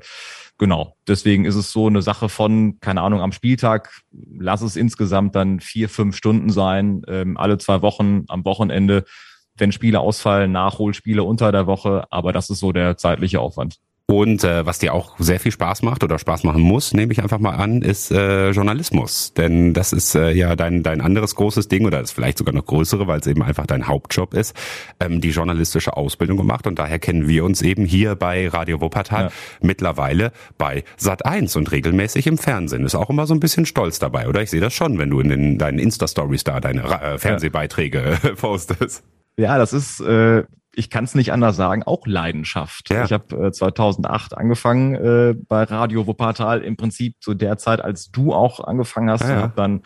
genau, 0.57 0.95
deswegen 1.07 1.45
ist 1.45 1.55
es 1.55 1.71
so 1.71 1.87
eine 1.87 2.01
Sache 2.01 2.27
von, 2.27 2.79
keine 2.79 3.01
Ahnung, 3.01 3.21
am 3.21 3.31
Spieltag, 3.31 4.01
lass 4.11 4.61
es 4.63 4.75
insgesamt 4.75 5.35
dann 5.35 5.59
vier, 5.59 5.89
fünf 5.89 6.17
Stunden 6.17 6.49
sein, 6.49 7.03
ähm, 7.07 7.37
alle 7.37 7.59
zwei 7.59 7.83
Wochen 7.83 8.23
am 8.29 8.43
Wochenende 8.45 9.05
wenn 9.57 9.71
Spiele 9.71 9.99
ausfallen, 9.99 10.51
Nachholspiele 10.51 11.23
unter 11.23 11.51
der 11.51 11.67
Woche, 11.67 12.05
aber 12.09 12.31
das 12.31 12.49
ist 12.49 12.59
so 12.59 12.71
der 12.71 12.97
zeitliche 12.97 13.39
Aufwand. 13.39 13.79
Und 14.09 14.45
äh, 14.45 14.65
was 14.65 14.79
dir 14.79 14.93
auch 14.93 15.19
sehr 15.19 15.37
viel 15.37 15.51
Spaß 15.51 15.81
macht 15.81 16.01
oder 16.01 16.17
Spaß 16.17 16.45
machen 16.45 16.61
muss, 16.61 16.93
nehme 16.93 17.11
ich 17.11 17.21
einfach 17.21 17.39
mal 17.39 17.55
an, 17.55 17.81
ist 17.81 18.09
äh, 18.09 18.51
Journalismus. 18.51 19.33
Denn 19.33 19.73
das 19.73 19.91
ist 19.91 20.15
äh, 20.15 20.31
ja 20.31 20.55
dein, 20.55 20.81
dein 20.81 21.01
anderes 21.01 21.35
großes 21.35 21.67
Ding 21.67 21.85
oder 21.85 21.99
ist 21.99 22.13
vielleicht 22.13 22.37
sogar 22.37 22.55
noch 22.55 22.65
größere, 22.65 23.05
weil 23.07 23.19
es 23.19 23.27
eben 23.27 23.43
einfach 23.43 23.67
dein 23.67 23.85
Hauptjob 23.85 24.33
ist, 24.33 24.55
ähm, 25.01 25.19
die 25.19 25.31
journalistische 25.31 25.97
Ausbildung 25.97 26.37
gemacht. 26.37 26.67
Und 26.67 26.79
daher 26.79 26.99
kennen 26.99 27.27
wir 27.27 27.43
uns 27.43 27.61
eben 27.61 27.83
hier 27.83 28.15
bei 28.15 28.47
Radio 28.47 28.79
Wuppertal 28.79 29.25
ja. 29.25 29.31
mittlerweile 29.59 30.31
bei 30.57 30.85
Sat 30.95 31.25
1 31.25 31.57
und 31.57 31.69
regelmäßig 31.73 32.27
im 32.27 32.37
Fernsehen. 32.37 32.85
Ist 32.85 32.95
auch 32.95 33.09
immer 33.09 33.27
so 33.27 33.33
ein 33.33 33.41
bisschen 33.41 33.65
stolz 33.65 33.99
dabei, 33.99 34.29
oder? 34.29 34.41
Ich 34.41 34.51
sehe 34.51 34.61
das 34.61 34.73
schon, 34.73 34.99
wenn 34.99 35.09
du 35.09 35.19
in 35.19 35.27
den, 35.27 35.57
deinen 35.57 35.79
Insta-Stories 35.79 36.45
da 36.45 36.61
deine 36.61 36.83
äh, 36.83 37.17
Fernsehbeiträge 37.17 38.19
ja. 38.23 38.29
postest. 38.35 39.03
Ja, 39.37 39.57
das 39.57 39.71
ist, 39.73 39.99
äh, 40.01 40.43
ich 40.73 40.89
kann 40.89 41.03
es 41.03 41.15
nicht 41.15 41.31
anders 41.31 41.55
sagen, 41.55 41.83
auch 41.83 42.05
Leidenschaft. 42.05 42.89
Ja. 42.89 43.03
Ich 43.05 43.11
habe 43.11 43.47
äh, 43.47 43.51
2008 43.51 44.37
angefangen 44.37 44.95
äh, 44.95 45.35
bei 45.47 45.63
Radio 45.63 46.07
Wuppertal, 46.07 46.61
im 46.61 46.77
Prinzip 46.77 47.15
zu 47.19 47.33
der 47.33 47.57
Zeit, 47.57 47.81
als 47.81 48.11
du 48.11 48.33
auch 48.33 48.59
angefangen 48.59 49.09
hast. 49.09 49.23
Ja, 49.23 49.29
ja. 49.29 49.41
Hab 49.43 49.55
dann 49.55 49.83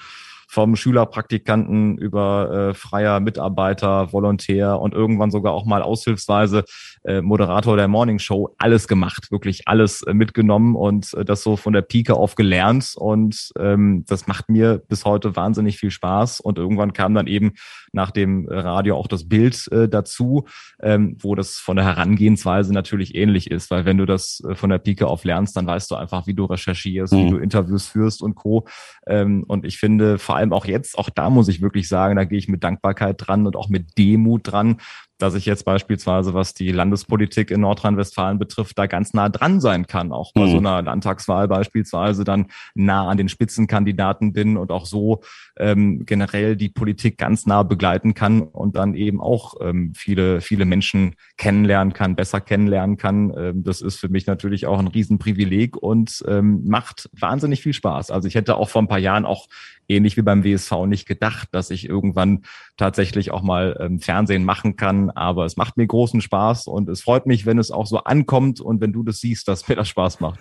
vom 0.52 0.76
Schülerpraktikanten 0.76 1.98
über 1.98 2.72
äh, 2.72 2.74
freier 2.74 3.22
Mitarbeiter, 3.22 4.12
Volontär 4.12 4.82
und 4.82 4.94
irgendwann 4.94 5.32
sogar 5.32 5.54
auch 5.54 5.66
mal 5.66 5.82
aushilfsweise 5.82 6.66
äh, 7.06 7.22
Moderator 7.22 7.78
der 7.78 7.88
Morning 7.88 8.20
Show 8.20 8.54
alles 8.58 8.90
gemacht, 8.90 9.32
wirklich 9.32 9.70
alles 9.70 10.02
äh, 10.02 10.14
mitgenommen 10.14 10.76
und 10.76 11.14
äh, 11.14 11.24
das 11.24 11.42
so 11.42 11.56
von 11.56 11.72
der 11.72 11.84
Pike 11.84 12.16
auf 12.16 12.36
gelernt 12.36 12.96
und 12.98 13.54
ähm, 13.58 14.04
das 14.10 14.28
macht 14.28 14.50
mir 14.50 14.82
bis 14.90 15.06
heute 15.06 15.38
wahnsinnig 15.38 15.78
viel 15.78 15.90
Spaß 15.90 16.42
und 16.42 16.58
irgendwann 16.58 16.92
kam 16.92 17.14
dann 17.14 17.28
eben 17.28 17.54
nach 17.94 18.12
dem 18.12 18.48
Radio 18.48 18.96
auch 18.96 19.08
das 19.08 19.28
Bild 19.28 19.68
äh, 19.72 19.90
dazu, 19.90 20.46
ähm, 20.82 21.18
wo 21.20 21.36
das 21.36 21.58
von 21.58 21.76
der 21.76 21.86
Herangehensweise 21.86 22.74
natürlich 22.74 23.16
ähnlich 23.16 23.52
ist, 23.52 23.72
weil 23.72 23.86
wenn 23.86 23.98
du 23.98 24.06
das 24.06 24.42
äh, 24.48 24.56
von 24.56 24.70
der 24.70 24.78
Pike 24.78 25.08
auf 25.08 25.24
lernst, 25.24 25.58
dann 25.58 25.68
weißt 25.68 25.92
du 25.92 25.96
einfach, 25.96 26.28
wie 26.28 26.34
du 26.34 26.46
recherchierst, 26.46 27.14
mhm. 27.14 27.18
wie 27.18 27.30
du 27.30 27.38
Interviews 27.38 27.88
führst 27.88 28.22
und 28.22 28.36
Co. 28.36 28.66
Ähm, 29.08 29.44
und 29.48 29.66
ich 29.66 29.78
finde 29.78 30.20
vor 30.20 30.36
allem 30.36 30.54
auch 30.54 30.66
jetzt, 30.66 30.98
auch 30.98 31.10
da 31.10 31.30
muss 31.30 31.48
ich 31.48 31.62
wirklich 31.62 31.88
sagen, 31.88 32.16
da 32.16 32.24
gehe 32.24 32.38
ich 32.38 32.48
mit 32.48 32.64
Dankbarkeit 32.64 33.16
dran 33.18 33.46
und 33.46 33.56
auch 33.56 33.70
mit 33.70 33.98
Demut 33.98 34.52
dran, 34.52 34.78
dass 35.22 35.36
ich 35.36 35.46
jetzt 35.46 35.66
beispielsweise, 35.66 36.34
was 36.34 36.54
die 36.54 36.72
Landespolitik 36.72 37.52
in 37.52 37.62
Nordrhein-Westfalen 37.62 38.40
betrifft, 38.40 38.78
da 38.78 38.88
ganz 38.88 39.14
nah 39.14 39.30
dran 39.30 39.62
sein 39.62 39.88
kann, 39.88 40.12
auch 40.12 40.34
bei 40.34 40.46
mhm. 40.46 40.52
so 40.52 40.58
einer 40.58 40.82
Landtagswahl 40.82 41.48
beispielsweise 41.48 42.24
dann 42.24 42.48
nah 42.74 43.08
an 43.08 43.18
den 43.18 43.30
Spitzenkandidaten 43.30 44.34
bin 44.34 44.58
und 44.58 44.72
auch 44.72 44.86
so 44.86 45.22
ähm, 45.58 46.06
generell 46.06 46.56
die 46.56 46.70
Politik 46.70 47.18
ganz 47.18 47.46
nah 47.46 47.64
begleiten 47.64 48.14
kann 48.14 48.42
und 48.42 48.76
dann 48.76 48.96
eben 48.96 49.22
auch 49.22 49.56
ähm, 49.62 49.94
viele, 49.96 50.42
viele 50.42 50.66
Menschen 50.66 51.16
kennenlernen 51.38 51.94
kann, 51.94 52.16
besser 52.16 52.42
kennenlernen 52.42 52.98
kann. 52.98 53.34
Ähm, 53.38 53.64
das 53.64 53.82
ist 53.82 53.98
für 53.98 54.10
mich 54.10 54.28
natürlich 54.28 54.66
auch 54.66 54.80
ein 54.80 54.88
Riesenprivileg 54.88 55.78
und 55.78 56.24
ähm, 56.28 56.64
macht 56.66 57.10
wahnsinnig 57.20 57.62
viel 57.62 57.74
Spaß. 57.74 58.12
Also 58.12 58.28
ich 58.28 58.36
hätte 58.36 58.56
auch 58.56 58.70
vor 58.70 58.82
ein 58.82 58.88
paar 58.88 59.00
Jahren 59.00 59.26
auch 59.26 59.48
ähnlich 59.92 60.18
wie 60.18 60.22
beim 60.22 60.44
WSV 60.44 60.86
nicht 60.88 61.08
gedacht, 61.08 61.50
dass 61.52 61.70
ich 61.70 61.88
irgendwann 61.88 62.44
tatsächlich 62.78 63.32
auch 63.32 63.42
mal 63.42 63.78
ähm, 63.80 64.00
Fernsehen 64.00 64.44
machen 64.44 64.76
kann. 64.76 65.10
Aber 65.12 65.46
es 65.46 65.58
macht 65.58 65.78
mir 65.78 65.86
großen 65.86 66.22
Spaß 66.22 66.68
und 66.68 66.90
es 66.90 67.02
freut 67.02 67.26
mich, 67.26 67.46
wenn 67.46 67.60
es 67.60 67.72
auch 67.72 67.86
so 67.86 68.00
ankommt 68.00 68.62
und 68.62 68.82
wenn 68.82 68.94
du 68.94 69.04
das 69.04 69.20
siehst, 69.20 69.48
dass 69.48 69.68
mir 69.68 69.76
das 69.76 69.90
Spaß 69.90 70.20
macht. 70.20 70.40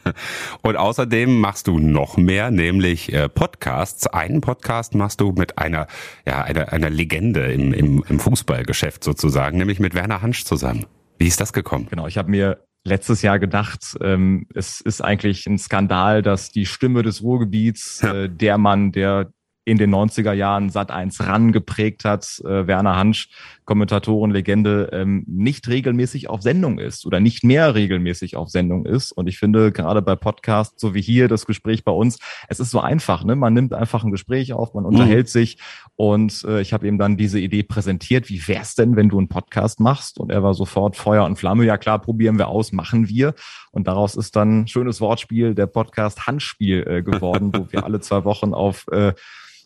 und 0.62 0.76
außerdem 0.76 1.40
machst 1.40 1.66
du 1.66 1.78
noch 1.78 2.16
mehr, 2.16 2.50
nämlich 2.50 3.12
äh, 3.12 3.28
Podcasts. 3.28 4.06
Einen 4.06 4.40
Podcast 4.40 4.94
machst 4.94 5.20
du 5.20 5.32
mit 5.32 5.58
einer, 5.58 5.86
ja, 6.26 6.42
einer, 6.42 6.72
einer 6.72 6.90
Legende 6.90 7.52
im, 7.52 7.72
im, 7.72 8.04
im 8.08 8.20
Fußballgeschäft 8.20 9.02
sozusagen, 9.02 9.58
nämlich 9.58 9.80
mit 9.80 9.94
Werner 9.94 10.22
Hansch 10.22 10.44
zusammen. 10.44 10.86
Wie 11.18 11.28
ist 11.28 11.40
das 11.40 11.52
gekommen? 11.52 11.86
Genau, 11.88 12.06
ich 12.06 12.18
habe 12.18 12.30
mir 12.30 12.58
letztes 12.84 13.22
Jahr 13.22 13.38
gedacht, 13.38 13.96
ähm, 14.00 14.46
es 14.54 14.80
ist 14.80 15.00
eigentlich 15.00 15.46
ein 15.46 15.58
Skandal, 15.58 16.22
dass 16.22 16.50
die 16.50 16.66
Stimme 16.66 17.02
des 17.02 17.22
Ruhrgebiets, 17.22 18.00
ja. 18.02 18.14
äh, 18.14 18.28
der 18.28 18.58
Mann, 18.58 18.92
der 18.92 19.32
in 19.64 19.78
den 19.78 19.94
90er 19.94 20.32
Jahren 20.32 20.70
Sat 20.70 20.90
1 20.90 21.24
ran 21.26 21.52
geprägt 21.52 22.04
hat, 22.04 22.40
äh, 22.44 22.66
Werner 22.66 22.96
Hansch, 22.96 23.28
Kommentatorenlegende, 23.64 24.90
ähm, 24.92 25.24
nicht 25.26 25.68
regelmäßig 25.68 26.28
auf 26.28 26.42
Sendung 26.42 26.78
ist 26.78 27.06
oder 27.06 27.20
nicht 27.20 27.44
mehr 27.44 27.74
regelmäßig 27.74 28.36
auf 28.36 28.48
Sendung 28.48 28.86
ist. 28.86 29.12
Und 29.12 29.28
ich 29.28 29.38
finde 29.38 29.72
gerade 29.72 30.02
bei 30.02 30.16
Podcasts, 30.16 30.80
so 30.80 30.94
wie 30.94 31.02
hier 31.02 31.28
das 31.28 31.46
Gespräch 31.46 31.84
bei 31.84 31.92
uns, 31.92 32.18
es 32.48 32.60
ist 32.60 32.70
so 32.70 32.80
einfach, 32.80 33.24
ne? 33.24 33.36
Man 33.36 33.54
nimmt 33.54 33.72
einfach 33.72 34.04
ein 34.04 34.10
Gespräch 34.10 34.52
auf, 34.52 34.74
man 34.74 34.84
unterhält 34.84 35.26
mhm. 35.26 35.30
sich 35.30 35.58
und 35.96 36.44
äh, 36.44 36.60
ich 36.60 36.72
habe 36.72 36.88
ihm 36.88 36.98
dann 36.98 37.16
diese 37.16 37.38
Idee 37.38 37.62
präsentiert, 37.62 38.28
wie 38.28 38.46
wär's 38.48 38.74
denn, 38.74 38.96
wenn 38.96 39.08
du 39.08 39.18
einen 39.18 39.28
Podcast 39.28 39.80
machst? 39.80 40.18
Und 40.18 40.30
er 40.30 40.42
war 40.42 40.54
sofort 40.54 40.96
Feuer 40.96 41.24
und 41.24 41.36
Flamme. 41.36 41.64
Ja 41.64 41.78
klar, 41.78 42.00
probieren 42.00 42.38
wir 42.38 42.48
aus, 42.48 42.72
machen 42.72 43.08
wir. 43.08 43.34
Und 43.70 43.86
daraus 43.86 44.16
ist 44.16 44.36
dann 44.36 44.66
schönes 44.66 45.00
Wortspiel, 45.00 45.54
der 45.54 45.66
Podcast 45.66 46.26
Handspiel 46.26 46.84
äh, 46.86 47.02
geworden, 47.02 47.52
wo 47.54 47.70
wir 47.70 47.84
alle 47.84 48.00
zwei 48.00 48.24
Wochen 48.24 48.54
auf 48.54 48.86
äh, 48.90 49.12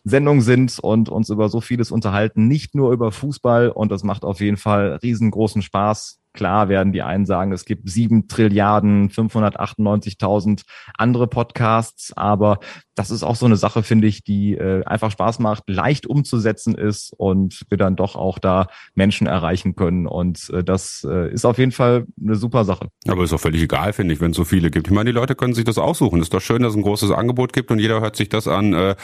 Sendung 0.09 0.41
sind 0.41 0.79
und 0.79 1.09
uns 1.09 1.29
über 1.29 1.49
so 1.49 1.61
vieles 1.61 1.91
unterhalten, 1.91 2.47
nicht 2.47 2.75
nur 2.75 2.91
über 2.91 3.11
Fußball. 3.11 3.69
Und 3.69 3.91
das 3.91 4.03
macht 4.03 4.23
auf 4.23 4.39
jeden 4.39 4.57
Fall 4.57 4.99
riesengroßen 5.01 5.61
Spaß. 5.61 6.19
Klar 6.37 6.69
werden 6.69 6.93
die 6.93 7.01
einen 7.01 7.25
sagen, 7.25 7.51
es 7.51 7.65
gibt 7.65 7.89
sieben 7.89 8.27
Trilliarden, 8.27 9.09
598.000 9.09 10.61
andere 10.95 11.25
Podcasts, 11.25 12.15
aber 12.15 12.59
das 12.97 13.11
ist 13.11 13.23
auch 13.23 13.35
so 13.35 13.45
eine 13.45 13.57
Sache, 13.57 13.83
finde 13.83 14.07
ich, 14.07 14.23
die 14.23 14.53
äh, 14.53 14.83
einfach 14.85 15.11
Spaß 15.11 15.39
macht, 15.39 15.63
leicht 15.67 16.07
umzusetzen 16.07 16.75
ist 16.75 17.13
und 17.15 17.63
wir 17.69 17.77
dann 17.77 17.95
doch 17.95 18.15
auch 18.15 18.39
da 18.39 18.67
Menschen 18.95 19.27
erreichen 19.27 19.75
können. 19.75 20.07
Und 20.07 20.49
äh, 20.49 20.63
das 20.63 21.05
äh, 21.09 21.31
ist 21.31 21.45
auf 21.45 21.57
jeden 21.59 21.71
Fall 21.71 22.05
eine 22.21 22.35
super 22.35 22.65
Sache. 22.65 22.87
Aber 23.07 23.23
ist 23.23 23.33
auch 23.33 23.39
völlig 23.39 23.61
egal, 23.61 23.93
finde 23.93 24.13
ich, 24.13 24.21
wenn 24.21 24.31
es 24.31 24.37
so 24.37 24.45
viele 24.45 24.71
gibt. 24.71 24.87
Ich 24.87 24.93
meine, 24.93 25.11
die 25.11 25.15
Leute 25.15 25.35
können 25.35 25.53
sich 25.53 25.63
das 25.63 25.77
aussuchen. 25.77 26.21
Ist 26.21 26.33
doch 26.33 26.41
schön, 26.41 26.63
dass 26.63 26.71
es 26.71 26.77
ein 26.77 26.81
großes 26.81 27.11
Angebot 27.11 27.53
gibt 27.53 27.69
und 27.71 27.79
jeder 27.79 28.01
hört 28.01 28.15
sich 28.15 28.29
das 28.29 28.47
an, 28.47 28.73
äh, 28.73 28.91
äh, 28.91 28.95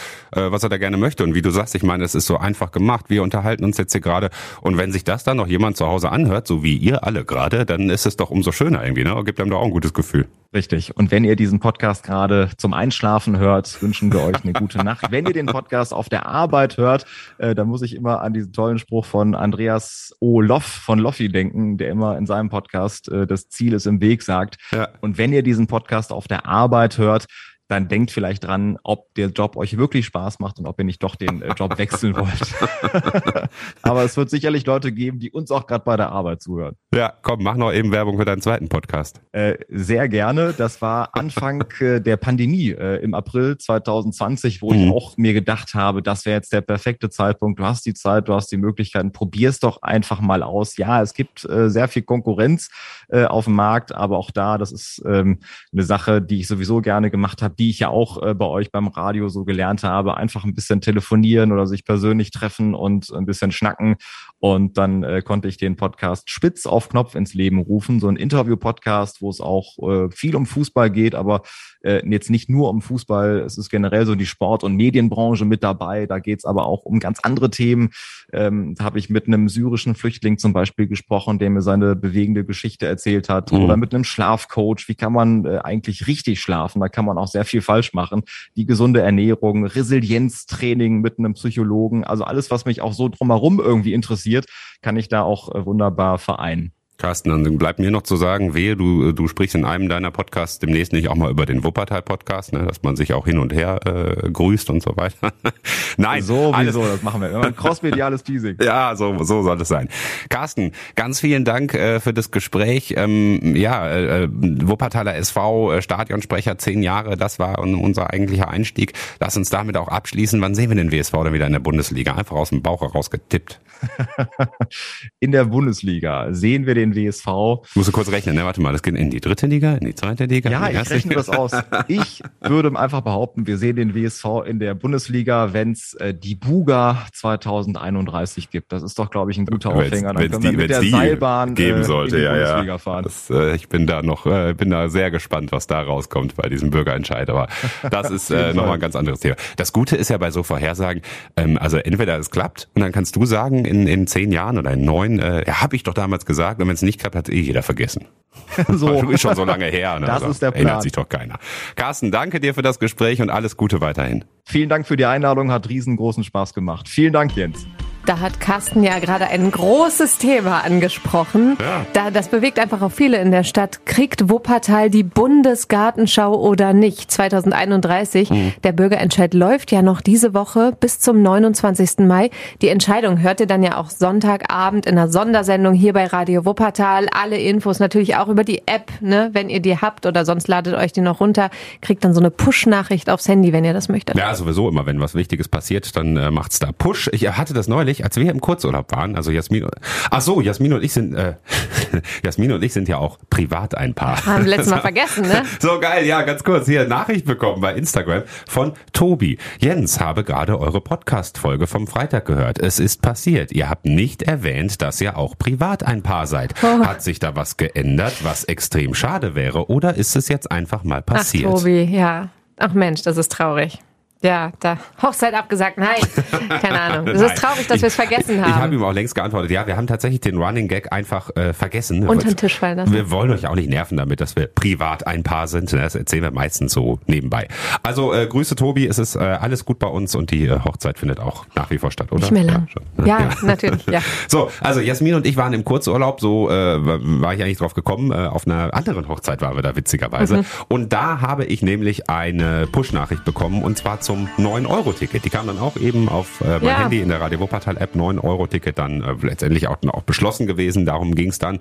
was 0.52 0.64
er 0.64 0.70
da 0.70 0.78
gerne 0.78 0.98
möchte. 0.98 1.24
Und 1.24 1.36
wie 1.36 1.42
du 1.42 1.52
sagst, 1.52 1.76
ich 1.76 1.84
meine, 1.84 2.04
es 2.04 2.16
ist 2.16 2.26
so 2.26 2.38
einfach 2.38 2.72
gemacht. 2.72 3.06
Wir 3.10 3.22
unterhalten 3.24 3.64
uns 3.64 3.78
jetzt 3.78 3.92
hier 3.92 4.02
gerade. 4.02 4.30
Und 4.62 4.78
wenn 4.78 4.92
sich 4.92 5.04
das 5.04 5.24
dann 5.24 5.38
noch 5.38 5.48
jemand 5.48 5.78
zu 5.78 5.86
Hause 5.86 6.12
anhört, 6.12 6.48
so 6.48 6.64
wie 6.64 6.78
ihr 6.78 7.04
alle 7.04 7.23
gerade, 7.26 7.66
dann 7.66 7.90
ist 7.90 8.06
es 8.06 8.18
doch 8.18 8.30
umso 8.30 8.52
schöner 8.52 8.84
irgendwie, 8.84 9.04
ne? 9.04 9.22
Gibt 9.24 9.40
einem 9.40 9.50
doch 9.50 9.60
auch 9.60 9.66
ein 9.66 9.72
gutes 9.72 9.94
Gefühl. 9.94 10.28
Richtig. 10.54 10.96
Und 10.96 11.10
wenn 11.10 11.24
ihr 11.24 11.36
diesen 11.36 11.60
Podcast 11.60 12.04
gerade 12.04 12.50
zum 12.58 12.74
Einschlafen 12.74 13.40
hört, 13.40 13.82
wünschen 13.82 14.14
wir 14.14 14.22
euch 14.22 14.44
eine 14.44 14.54
gute 14.54 14.78
Nacht. 14.84 15.06
Wenn 15.10 15.26
ihr 15.26 15.34
den 15.34 15.48
Podcast 15.48 15.94
auf 15.94 16.10
der 16.10 16.28
Arbeit 16.28 16.78
hört, 16.78 17.06
äh, 17.40 17.56
dann 17.56 17.68
muss 17.68 17.82
ich 17.82 17.96
immer 17.96 18.22
an 18.22 18.34
diesen 18.34 18.54
tollen 18.54 18.78
Spruch 18.78 19.06
von 19.06 19.34
Andreas 19.34 20.16
O. 20.20 20.42
Loff 20.42 20.66
von 20.66 21.00
Loffi 21.00 21.30
denken, 21.30 21.78
der 21.78 21.90
immer 21.90 22.18
in 22.18 22.28
seinem 22.28 22.50
Podcast 22.50 23.10
äh, 23.10 23.26
das 23.26 23.50
Ziel 23.50 23.74
ist 23.74 23.88
im 23.88 24.00
Weg 24.00 24.22
sagt. 24.22 24.58
Ja. 24.72 24.90
Und 25.02 25.18
wenn 25.18 25.34
ihr 25.34 25.42
diesen 25.42 25.66
Podcast 25.66 26.12
auf 26.12 26.28
der 26.28 26.46
Arbeit 26.46 27.00
hört, 27.00 27.26
dann 27.74 27.88
denkt 27.88 28.12
vielleicht 28.12 28.44
dran, 28.44 28.78
ob 28.84 29.14
der 29.16 29.30
Job 29.30 29.58
euch 29.58 29.78
wirklich 29.78 30.06
Spaß 30.06 30.40
macht 30.40 30.60
und 30.60 30.68
ob 30.68 30.80
ihr 30.80 30.86
nicht 30.86 31.02
doch 31.02 31.16
den 31.16 31.42
äh, 31.42 31.54
Job 31.54 31.78
wechseln 31.80 32.16
wollt. 32.18 32.54
Aber 33.82 34.04
es 34.04 34.16
wird 34.16 34.30
sicherlich 34.30 34.66
Leute 34.66 34.92
geben, 34.92 35.20
die 35.20 35.32
uns 35.32 35.50
auch 35.50 35.66
gerade 35.66 35.84
bei 35.84 35.98
der 35.98 36.12
Arbeit 36.12 36.42
zuhören. 36.42 36.76
Ja, 36.94 37.14
komm, 37.24 37.42
mach 37.42 37.56
noch 37.56 37.74
eben 37.74 37.92
Werbung 37.92 38.18
für 38.18 38.26
deinen 38.26 38.42
zweiten 38.42 38.70
Podcast. 38.70 39.22
Äh, 39.32 39.56
sehr 39.70 40.08
gerne. 40.08 40.54
Das 40.56 40.82
war 40.84 41.10
Anfang 41.14 41.66
äh, 41.80 42.00
der 42.00 42.18
Pandemie 42.18 42.70
äh, 42.70 43.02
im 43.04 43.16
April 43.16 43.58
2020, 43.58 44.62
wo 44.62 44.72
mhm. 44.72 44.80
ich 44.80 44.92
auch 44.92 45.18
mir 45.18 45.34
gedacht 45.34 45.74
habe, 45.74 46.04
das 46.04 46.26
wäre 46.26 46.38
jetzt 46.38 46.54
der 46.54 46.62
perfekte 46.62 47.10
Zeitpunkt. 47.10 47.60
Du 47.60 47.66
hast 47.66 47.88
die 47.88 47.96
Zeit, 47.96 48.28
du 48.28 48.36
hast 48.36 48.52
die 48.52 48.58
Möglichkeiten, 48.58 49.12
probier's 49.12 49.60
doch 49.60 49.82
einfach 49.82 50.22
mal 50.22 50.44
aus. 50.44 50.78
Ja, 50.78 51.02
es 51.02 51.16
gibt 51.16 51.44
äh, 51.50 51.70
sehr 51.70 51.88
viel 51.88 52.04
Konkurrenz 52.04 52.70
auf 53.10 53.46
dem 53.46 53.54
Markt, 53.54 53.94
aber 53.94 54.18
auch 54.18 54.32
da, 54.32 54.58
das 54.58 54.72
ist 54.72 55.04
ähm, 55.06 55.40
eine 55.72 55.84
Sache, 55.84 56.22
die 56.22 56.40
ich 56.40 56.48
sowieso 56.48 56.82
gerne 56.82 57.12
gemacht 57.12 57.42
habe 57.44 57.54
die 57.64 57.70
ich 57.70 57.80
ja 57.80 57.88
auch 57.88 58.22
äh, 58.22 58.34
bei 58.34 58.46
euch 58.46 58.72
beim 58.72 58.90
Radio 58.90 59.30
so 59.30 59.46
gelernt 59.46 59.84
habe, 59.84 60.18
einfach 60.18 60.44
ein 60.44 60.54
bisschen 60.54 60.82
telefonieren 60.82 61.54
oder 61.54 61.66
sich 61.66 61.86
persönlich 61.86 62.30
treffen 62.32 62.76
und 62.76 63.10
ein 63.14 63.26
bisschen 63.26 63.54
schnacken. 63.54 63.96
Und 64.40 64.78
dann 64.78 65.04
äh, 65.04 65.22
konnte 65.22 65.48
ich 65.48 65.56
den 65.56 65.78
Podcast 65.78 66.30
Spitz 66.30 66.66
auf 66.66 66.90
Knopf 66.90 67.16
ins 67.16 67.34
Leben 67.34 67.60
rufen, 67.60 68.02
so 68.02 68.10
ein 68.10 68.18
Interview-Podcast, 68.18 69.22
wo 69.22 69.30
es 69.30 69.40
auch 69.40 69.78
äh, 69.80 70.12
viel 70.12 70.36
um 70.36 70.46
Fußball 70.46 70.92
geht, 70.92 71.16
aber 71.16 71.44
äh, 71.84 72.06
jetzt 72.10 72.30
nicht 72.30 72.50
nur 72.50 72.70
um 72.70 72.82
Fußball, 72.82 73.40
es 73.40 73.58
ist 73.58 73.70
generell 73.70 74.06
so 74.06 74.16
die 74.16 74.26
Sport- 74.26 74.66
und 74.66 74.76
Medienbranche 74.76 75.46
mit 75.46 75.64
dabei. 75.64 76.06
Da 76.06 76.20
geht 76.20 76.40
es 76.40 76.46
aber 76.46 76.66
auch 76.66 76.84
um 76.84 77.00
ganz 77.00 77.20
andere 77.22 77.50
Themen. 77.50 77.92
Ähm, 78.34 78.76
da 78.76 78.84
habe 78.84 79.00
ich 79.00 79.10
mit 79.10 79.28
einem 79.28 79.48
syrischen 79.48 79.96
Flüchtling 79.96 80.38
zum 80.38 80.52
Beispiel 80.52 80.88
gesprochen, 80.88 81.40
der 81.40 81.50
mir 81.50 81.62
seine 81.62 81.96
bewegende 81.96 82.44
Geschichte 82.44 82.86
erzählt 82.86 83.30
hat. 83.30 83.54
Mhm. 83.54 83.60
Oder 83.64 83.78
mit 83.78 83.94
einem 83.94 84.04
Schlafcoach. 84.04 84.88
Wie 84.88 84.96
kann 84.96 85.14
man 85.14 85.46
äh, 85.46 85.60
eigentlich 85.64 86.08
richtig 86.08 86.42
schlafen? 86.42 86.82
Da 86.82 86.90
kann 86.90 87.06
man 87.06 87.18
auch 87.18 87.28
sehr 87.28 87.46
viel 87.46 87.53
falsch 87.62 87.94
machen. 87.94 88.24
Die 88.56 88.66
gesunde 88.66 89.02
Ernährung, 89.02 89.66
Resilienztraining 89.66 91.02
mit 91.02 91.20
einem 91.20 91.34
Psychologen. 91.34 92.04
Also 92.04 92.24
alles, 92.24 92.52
was 92.52 92.66
mich 92.66 92.82
auch 92.82 92.94
so 92.94 93.10
drumherum 93.10 93.60
irgendwie 93.60 93.94
interessiert, 93.94 94.46
kann 94.82 94.98
ich 94.98 95.08
da 95.08 95.22
auch 95.24 95.54
äh, 95.54 95.66
wunderbar 95.66 96.18
vereinen. 96.18 96.74
Carsten, 96.98 97.30
dann 97.30 97.58
bleibt 97.58 97.80
mir 97.80 97.92
noch 97.92 98.04
zu 98.04 98.16
sagen, 98.16 98.54
wehe, 98.54 98.78
du, 98.78 99.12
du 99.12 99.28
sprichst 99.28 99.56
in 99.56 99.66
einem 99.66 99.90
deiner 99.90 100.12
Podcasts 100.12 100.60
demnächst 100.60 100.94
nicht 100.94 101.10
auch 101.10 101.16
mal 101.16 101.32
über 101.32 101.46
den 101.46 101.64
Wuppertal-Podcast, 101.64 102.54
ne, 102.54 102.66
dass 102.66 102.84
man 102.84 102.96
sich 102.96 103.14
auch 103.14 103.26
hin 103.26 103.40
und 103.40 103.52
her 103.52 103.80
äh, 103.86 104.30
grüßt 104.30 104.70
und 104.70 104.82
so 104.82 104.96
weiter. 104.96 105.34
Nein. 105.98 106.22
So, 106.22 106.52
alles, 106.54 106.76
wieso, 106.76 106.86
das 106.86 107.02
machen 107.02 107.22
wir. 107.22 107.32
Immer 107.32 107.52
crossmediales 107.52 108.24
Teasing. 108.24 108.58
ja, 108.62 108.96
so, 108.96 109.24
so 109.24 109.42
soll 109.42 109.60
es 109.62 109.68
sein. 109.68 109.90
Carsten, 110.30 110.72
ganz 110.96 111.20
vielen 111.20 111.46
Dank 111.46 111.74
äh, 111.74 112.00
für 112.00 112.14
das 112.14 112.32
Gespräch. 112.32 112.94
Ähm, 112.96 113.56
ja, 113.56 113.90
äh, 113.90 114.30
Wuppertaler 114.32 115.16
SV, 115.16 115.74
äh, 115.74 115.82
Stadionsprecher, 115.82 116.58
zehn 116.58 116.84
Jahre, 116.84 117.18
das 117.18 117.40
war 117.40 117.60
unser 117.60 118.12
eigentlicher 118.12 118.50
Einstieg. 118.50 118.94
Lass 119.20 119.36
uns 119.36 119.50
damit 119.50 119.78
auch 119.78 119.88
abschließen. 119.88 120.40
Wann 120.42 120.56
sehen 120.56 120.70
wir 120.70 120.76
den 120.76 120.92
WSV 120.92 121.12
dann 121.12 121.34
wieder 121.34 121.48
in 121.48 121.54
der 121.54 121.60
Bundesliga? 121.60 122.16
Einfach 122.16 122.36
aus 122.36 122.50
dem 122.50 122.62
Bauch 122.62 122.82
heraus 122.82 123.10
getippt. 123.10 123.60
in 125.20 125.32
der 125.32 125.46
Bundesliga 125.46 126.34
sehen 126.34 126.66
wir 126.66 126.76
den 126.76 126.83
den 126.92 126.96
WSV. 126.96 127.28
Musst 127.76 127.88
du 127.88 127.92
kurz 127.92 128.12
rechnen, 128.12 128.36
ne? 128.36 128.46
Warte 128.46 128.62
mal, 128.62 128.72
das 128.72 128.84
geht 128.84 128.96
in 128.96 129.10
die 129.10 129.22
dritte 129.22 129.48
Liga, 129.48 129.74
in 129.76 129.86
die 129.86 129.96
zweite 129.96 130.26
Liga? 130.26 130.50
Ja, 130.50 130.70
ich 130.70 130.90
rechne 130.90 131.16
das 131.16 131.30
aus. 131.30 131.52
Ich 131.88 132.22
würde 132.42 132.78
einfach 132.78 133.02
behaupten, 133.02 133.48
wir 133.48 133.58
sehen 133.58 133.76
den 133.76 133.96
WSV 133.96 134.26
in 134.46 134.60
der 134.60 134.74
Bundesliga, 134.74 135.54
wenn 135.54 135.72
es 135.72 135.94
äh, 135.96 136.14
die 136.14 136.36
Buga 136.36 137.06
2031 137.14 138.50
gibt. 138.50 138.72
Das 138.72 138.84
ist 138.84 139.00
doch, 139.00 139.10
glaube 139.10 139.32
ich, 139.32 139.38
ein 139.38 139.46
guter 139.46 139.74
Aufhänger. 139.74 140.14
Dann 140.14 140.30
können 140.30 140.44
wir 140.44 140.52
mit 140.54 140.70
der 140.70 140.84
Seilbahn 140.84 141.56
geben 141.56 141.82
äh, 141.82 141.84
sollte, 141.84 142.16
in 142.16 142.22
die 142.22 142.26
ja, 142.26 142.32
Bundesliga 142.32 142.74
ja. 142.74 142.78
fahren. 142.78 143.04
Das, 143.04 143.30
äh, 143.30 143.56
ich 143.56 143.70
bin 143.70 143.88
da 143.88 144.02
noch, 144.02 144.26
äh, 144.26 144.54
bin 144.54 144.70
da 144.70 144.90
sehr 144.90 145.12
gespannt, 145.12 145.52
was 145.52 145.68
da 145.68 145.82
rauskommt 145.82 146.36
bei 146.36 146.50
diesem 146.50 146.70
Bürgerentscheid. 146.70 147.30
Aber 147.30 147.48
das 147.90 148.12
ist 148.12 148.30
äh, 148.30 148.54
nochmal 148.54 148.76
ein 148.76 148.80
ganz 148.80 148.96
anderes 148.96 149.20
Thema. 149.20 149.36
Das 149.58 149.74
Gute 149.74 149.96
ist 149.96 150.10
ja 150.10 150.18
bei 150.18 150.32
so 150.32 150.44
Vorhersagen, 150.44 151.02
ähm, 151.38 151.58
also 151.58 151.78
entweder 151.78 152.18
es 152.18 152.30
klappt 152.32 152.70
und 152.76 152.82
dann 152.82 152.92
kannst 152.92 153.16
du 153.16 153.26
sagen, 153.26 153.66
in, 153.66 153.88
in 153.88 154.08
zehn 154.08 154.32
Jahren 154.32 154.58
oder 154.58 154.72
in 154.72 154.86
neun, 154.86 155.20
äh, 155.20 155.46
ja, 155.48 155.62
habe 155.62 155.76
ich 155.76 155.84
doch 155.84 155.94
damals 155.94 156.26
gesagt, 156.26 156.62
und 156.62 156.68
wenn 156.74 156.76
es 156.76 156.82
nicht 156.82 157.00
klappt, 157.00 157.16
hat 157.16 157.30
eh 157.30 157.40
jeder 157.40 157.62
vergessen. 157.62 158.08
so. 158.68 159.00
Du 159.02 159.08
bist 159.10 159.22
schon 159.22 159.36
so 159.36 159.46
lange 159.46 159.66
her. 159.66 160.00
Ne? 160.00 160.08
Das 160.08 160.16
also, 160.16 160.30
ist 160.30 160.42
der 160.42 160.50
Plan. 160.50 160.66
Erinnert 160.66 160.82
sich 160.82 160.92
doch 160.92 161.08
keiner. 161.08 161.38
Carsten, 161.76 162.12
danke 162.12 162.40
dir 162.40 162.56
für 162.56 162.64
das 162.64 162.80
Gespräch 162.80 163.22
und 163.22 163.30
alles 163.30 163.58
Gute 163.58 163.80
weiterhin. 163.80 164.26
Vielen 164.44 164.70
Dank 164.70 164.88
für 164.88 164.98
die 164.98 165.06
Einladung, 165.06 165.52
hat 165.52 165.70
riesengroßen 165.70 166.24
Spaß 166.24 166.56
gemacht. 166.56 166.90
Vielen 166.90 167.14
Dank, 167.14 167.36
Jens. 167.36 167.68
Da 168.06 168.20
hat 168.20 168.42
Carsten 168.42 168.84
ja 168.84 169.00
gerade 169.00 169.28
ein 169.28 169.50
großes 169.50 170.18
Thema 170.18 170.66
angesprochen. 170.66 171.58
Ja. 171.62 171.86
Da, 171.94 172.12
das 172.12 172.28
bewegt 172.28 172.60
einfach 172.60 172.82
auch 172.82 172.92
viele 172.92 173.18
in 173.20 173.32
der 173.32 173.46
Stadt. 173.46 173.86
Kriegt 173.86 174.30
Wuppertal 174.30 174.90
die 174.90 175.04
Bundesgartenschau 175.04 176.36
oder 176.36 176.74
nicht? 176.74 177.10
2031. 177.10 178.30
Mhm. 178.30 178.54
Der 178.64 178.74
Bürgerentscheid 178.74 179.34
läuft 179.34 179.72
ja 179.72 179.82
noch 179.82 180.02
diese 180.02 180.34
Woche 180.34 180.76
bis 180.78 181.00
zum 181.00 181.22
29. 181.22 182.00
Mai. 182.00 182.30
Die 182.62 182.68
Entscheidung 182.68 183.22
hört 183.22 183.40
ihr 183.40 183.48
dann 183.48 183.64
ja 183.64 183.78
auch 183.78 183.90
Sonntagabend 183.90 184.86
in 184.86 184.98
einer 184.98 185.08
Sondersendung 185.08 185.74
hier 185.74 185.94
bei 185.94 186.06
Radio 186.06 186.44
Wuppertal. 186.44 187.08
Alle 187.10 187.38
Infos 187.38 187.80
natürlich 187.80 188.18
auch 188.18 188.28
über 188.28 188.44
die 188.44 188.64
App, 188.66 188.92
ne? 189.00 189.30
wenn 189.32 189.50
ihr 189.50 189.62
die 189.62 189.78
habt 189.78 190.06
oder 190.06 190.26
sonst 190.26 190.50
ladet 190.50 190.76
euch 190.76 190.92
die 190.92 191.02
noch 191.02 191.22
runter. 191.22 191.50
Kriegt 191.82 192.04
dann 192.04 192.14
so 192.14 192.20
eine 192.20 192.32
Push-Nachricht 192.32 193.10
aufs 193.10 193.30
Handy, 193.30 193.54
wenn 193.54 193.64
ihr 193.64 193.74
das 193.74 193.88
möchtet. 193.88 194.18
Ja, 194.18 194.36
sowieso 194.36 194.68
immer, 194.68 194.86
wenn 194.86 195.00
was 195.00 195.16
Wichtiges 195.16 195.48
passiert, 195.48 195.96
dann 195.96 196.18
äh, 196.18 196.32
macht's 196.32 196.60
da 196.60 196.72
Push. 196.78 197.10
Ich 197.14 197.30
hatte 197.30 197.54
das 197.54 197.70
neulich 197.70 197.93
neulich, 197.94 198.04
als 198.04 198.18
wir 198.18 198.32
im 198.32 198.42
Kurzurlaub 198.42 198.92
waren, 198.92 199.16
also 199.16 199.32
Jasmin, 199.32 199.68
ach 200.10 200.22
so, 200.22 200.42
Jasmin 200.42 200.74
und 200.74 200.84
ich 200.84 200.94
sind, 200.94 201.14
äh, 201.16 201.36
Jasmin 202.24 202.52
und 202.52 202.64
ich 202.64 202.74
sind 202.74 202.88
ja 202.88 202.98
auch 202.98 203.20
privat 203.30 203.76
ein 203.76 203.94
Paar. 203.94 204.26
Haben 204.26 204.46
wir 204.46 204.52
letztes 204.52 204.72
Mal 204.72 204.82
vergessen, 204.82 205.28
ne? 205.28 205.44
So 205.60 205.80
geil, 205.80 206.06
ja, 206.06 206.24
ganz 206.24 206.44
kurz 206.44 206.66
hier 206.66 206.88
Nachricht 206.88 207.26
bekommen 207.26 207.62
bei 207.62 207.74
Instagram 207.74 208.24
von 208.48 208.74
Tobi. 208.92 209.38
Jens 209.60 210.00
habe 210.00 210.24
gerade 210.24 210.60
eure 210.60 210.82
Podcast-Folge 210.82 211.68
vom 211.68 211.88
Freitag 211.88 212.26
gehört. 212.26 212.60
Es 212.60 212.80
ist 212.80 213.02
passiert. 213.02 213.52
Ihr 213.52 213.70
habt 213.70 213.86
nicht 213.86 214.24
erwähnt, 214.24 214.82
dass 214.82 215.00
ihr 215.00 215.18
auch 215.18 215.38
privat 215.38 215.84
ein 215.84 216.02
Paar 216.02 216.28
seid. 216.28 216.54
Oh. 216.64 216.86
Hat 216.86 217.02
sich 217.02 217.20
da 217.20 217.36
was 217.36 217.58
geändert, 217.58 218.24
was 218.24 218.44
extrem 218.44 218.94
schade 218.94 219.36
wäre, 219.36 219.70
oder 219.70 219.96
ist 219.96 220.16
es 220.16 220.28
jetzt 220.28 220.52
einfach 220.52 220.84
mal 220.84 221.02
passiert? 221.02 221.46
Ach, 221.48 221.60
Tobi, 221.60 221.84
ja. 221.84 222.30
Ach 222.58 222.74
Mensch, 222.74 223.02
das 223.04 223.18
ist 223.18 223.32
traurig. 223.32 223.80
Ja, 224.24 224.54
da 224.62 224.78
Hochzeit 225.02 225.34
abgesagt. 225.34 225.78
Nein, 225.78 226.00
keine 226.62 226.80
Ahnung. 226.80 227.08
Es 227.10 227.22
ist 227.22 227.36
traurig, 227.36 227.68
dass 227.68 227.82
wir 227.82 227.88
es 227.88 227.96
vergessen 227.96 228.42
haben. 228.42 228.52
Ich 228.52 228.56
habe 228.56 228.74
ihm 228.74 228.84
auch 228.84 228.94
längst 228.94 229.16
geantwortet. 229.16 229.52
Ja, 229.52 229.68
wir 229.68 229.76
haben 229.76 229.86
tatsächlich 229.86 230.22
den 230.22 230.38
Running 230.38 230.70
Gag 230.70 230.94
einfach 230.94 231.36
äh, 231.36 231.52
vergessen. 231.52 232.08
Unter 232.08 232.30
den 232.30 232.38
Tisch 232.38 232.58
fallen 232.58 232.78
lassen. 232.78 232.94
Wir 232.94 233.12
wollen 233.12 233.32
euch 233.32 233.46
auch 233.48 233.56
nicht 233.56 233.70
nerven 233.70 233.98
damit, 233.98 234.22
dass 234.22 234.38
wir 234.38 234.48
privat 234.48 235.06
ein 235.08 235.24
Paar 235.24 235.48
sind. 235.48 235.74
Das 235.74 235.96
erzählen 235.96 236.24
wir 236.24 236.32
meistens 236.32 236.72
so 236.72 237.00
nebenbei. 237.06 237.50
Also 237.84 238.14
äh, 238.14 238.26
Grüße 238.26 238.56
Tobi, 238.56 238.88
es 238.88 238.98
ist 238.98 239.16
äh, 239.16 239.20
alles 239.20 239.66
gut 239.66 239.78
bei 239.80 239.88
uns 239.88 240.16
und 240.16 240.32
die 240.32 240.46
äh, 240.46 240.58
Hochzeit 240.58 240.98
findet 240.98 241.20
auch 241.20 241.46
nach 241.56 241.70
wie 241.70 241.78
vor 241.78 241.92
statt, 241.92 242.14
oder? 242.14 242.22
Nicht 242.22 242.32
mehr 242.32 242.46
lang. 242.46 242.68
Ja, 243.00 243.06
ja, 243.06 243.20
ja. 243.20 243.30
natürlich. 243.42 243.86
Ja. 243.88 244.00
So, 244.30 244.50
also 244.62 244.80
Jasmin 244.80 245.16
und 245.16 245.28
ich 245.28 245.38
waren 245.38 245.54
im 245.54 245.64
Kurzurlaub. 245.64 246.20
So 246.22 246.50
äh, 246.50 246.54
war 246.54 247.34
ich 247.34 247.44
eigentlich 247.44 247.58
drauf 247.58 247.74
gekommen. 247.74 248.12
Äh, 248.12 248.28
auf 248.28 248.48
einer 248.48 248.74
anderen 248.74 249.08
Hochzeit 249.08 249.42
waren 249.42 249.56
wir 249.56 249.62
da 249.62 249.76
witzigerweise. 249.76 250.38
Mhm. 250.38 250.46
Und 250.70 250.94
da 250.94 251.22
habe 251.22 251.46
ich 251.46 251.62
nämlich 251.62 252.10
eine 252.10 252.68
Push-Nachricht 252.68 253.26
bekommen 253.26 253.62
und 253.64 253.78
zwar 253.78 254.00
zum 254.14 254.30
9 254.38 254.68
Euro 254.68 254.84
Euro-Ticket. 254.84 255.24
Die 255.24 255.30
kam 255.30 255.48
dann 255.48 255.60
auch 255.60 255.78
eben 255.78 256.10
auf 256.10 256.42
äh, 256.42 256.60
mein 256.60 256.64
ja. 256.64 256.80
Handy 256.82 257.00
in 257.00 257.10
der 257.10 257.22
Radio 257.22 257.40
Wuppertal-App. 257.40 257.96
9-Euro-Ticket 257.96 258.78
dann 258.78 259.02
äh, 259.02 259.14
letztendlich 259.22 259.68
auch, 259.68 259.78
auch 259.88 260.04
beschlossen 260.04 260.46
gewesen. 260.46 260.86
Darum 260.86 261.16
ging 261.16 261.30
es 261.30 261.40
dann. 261.40 261.60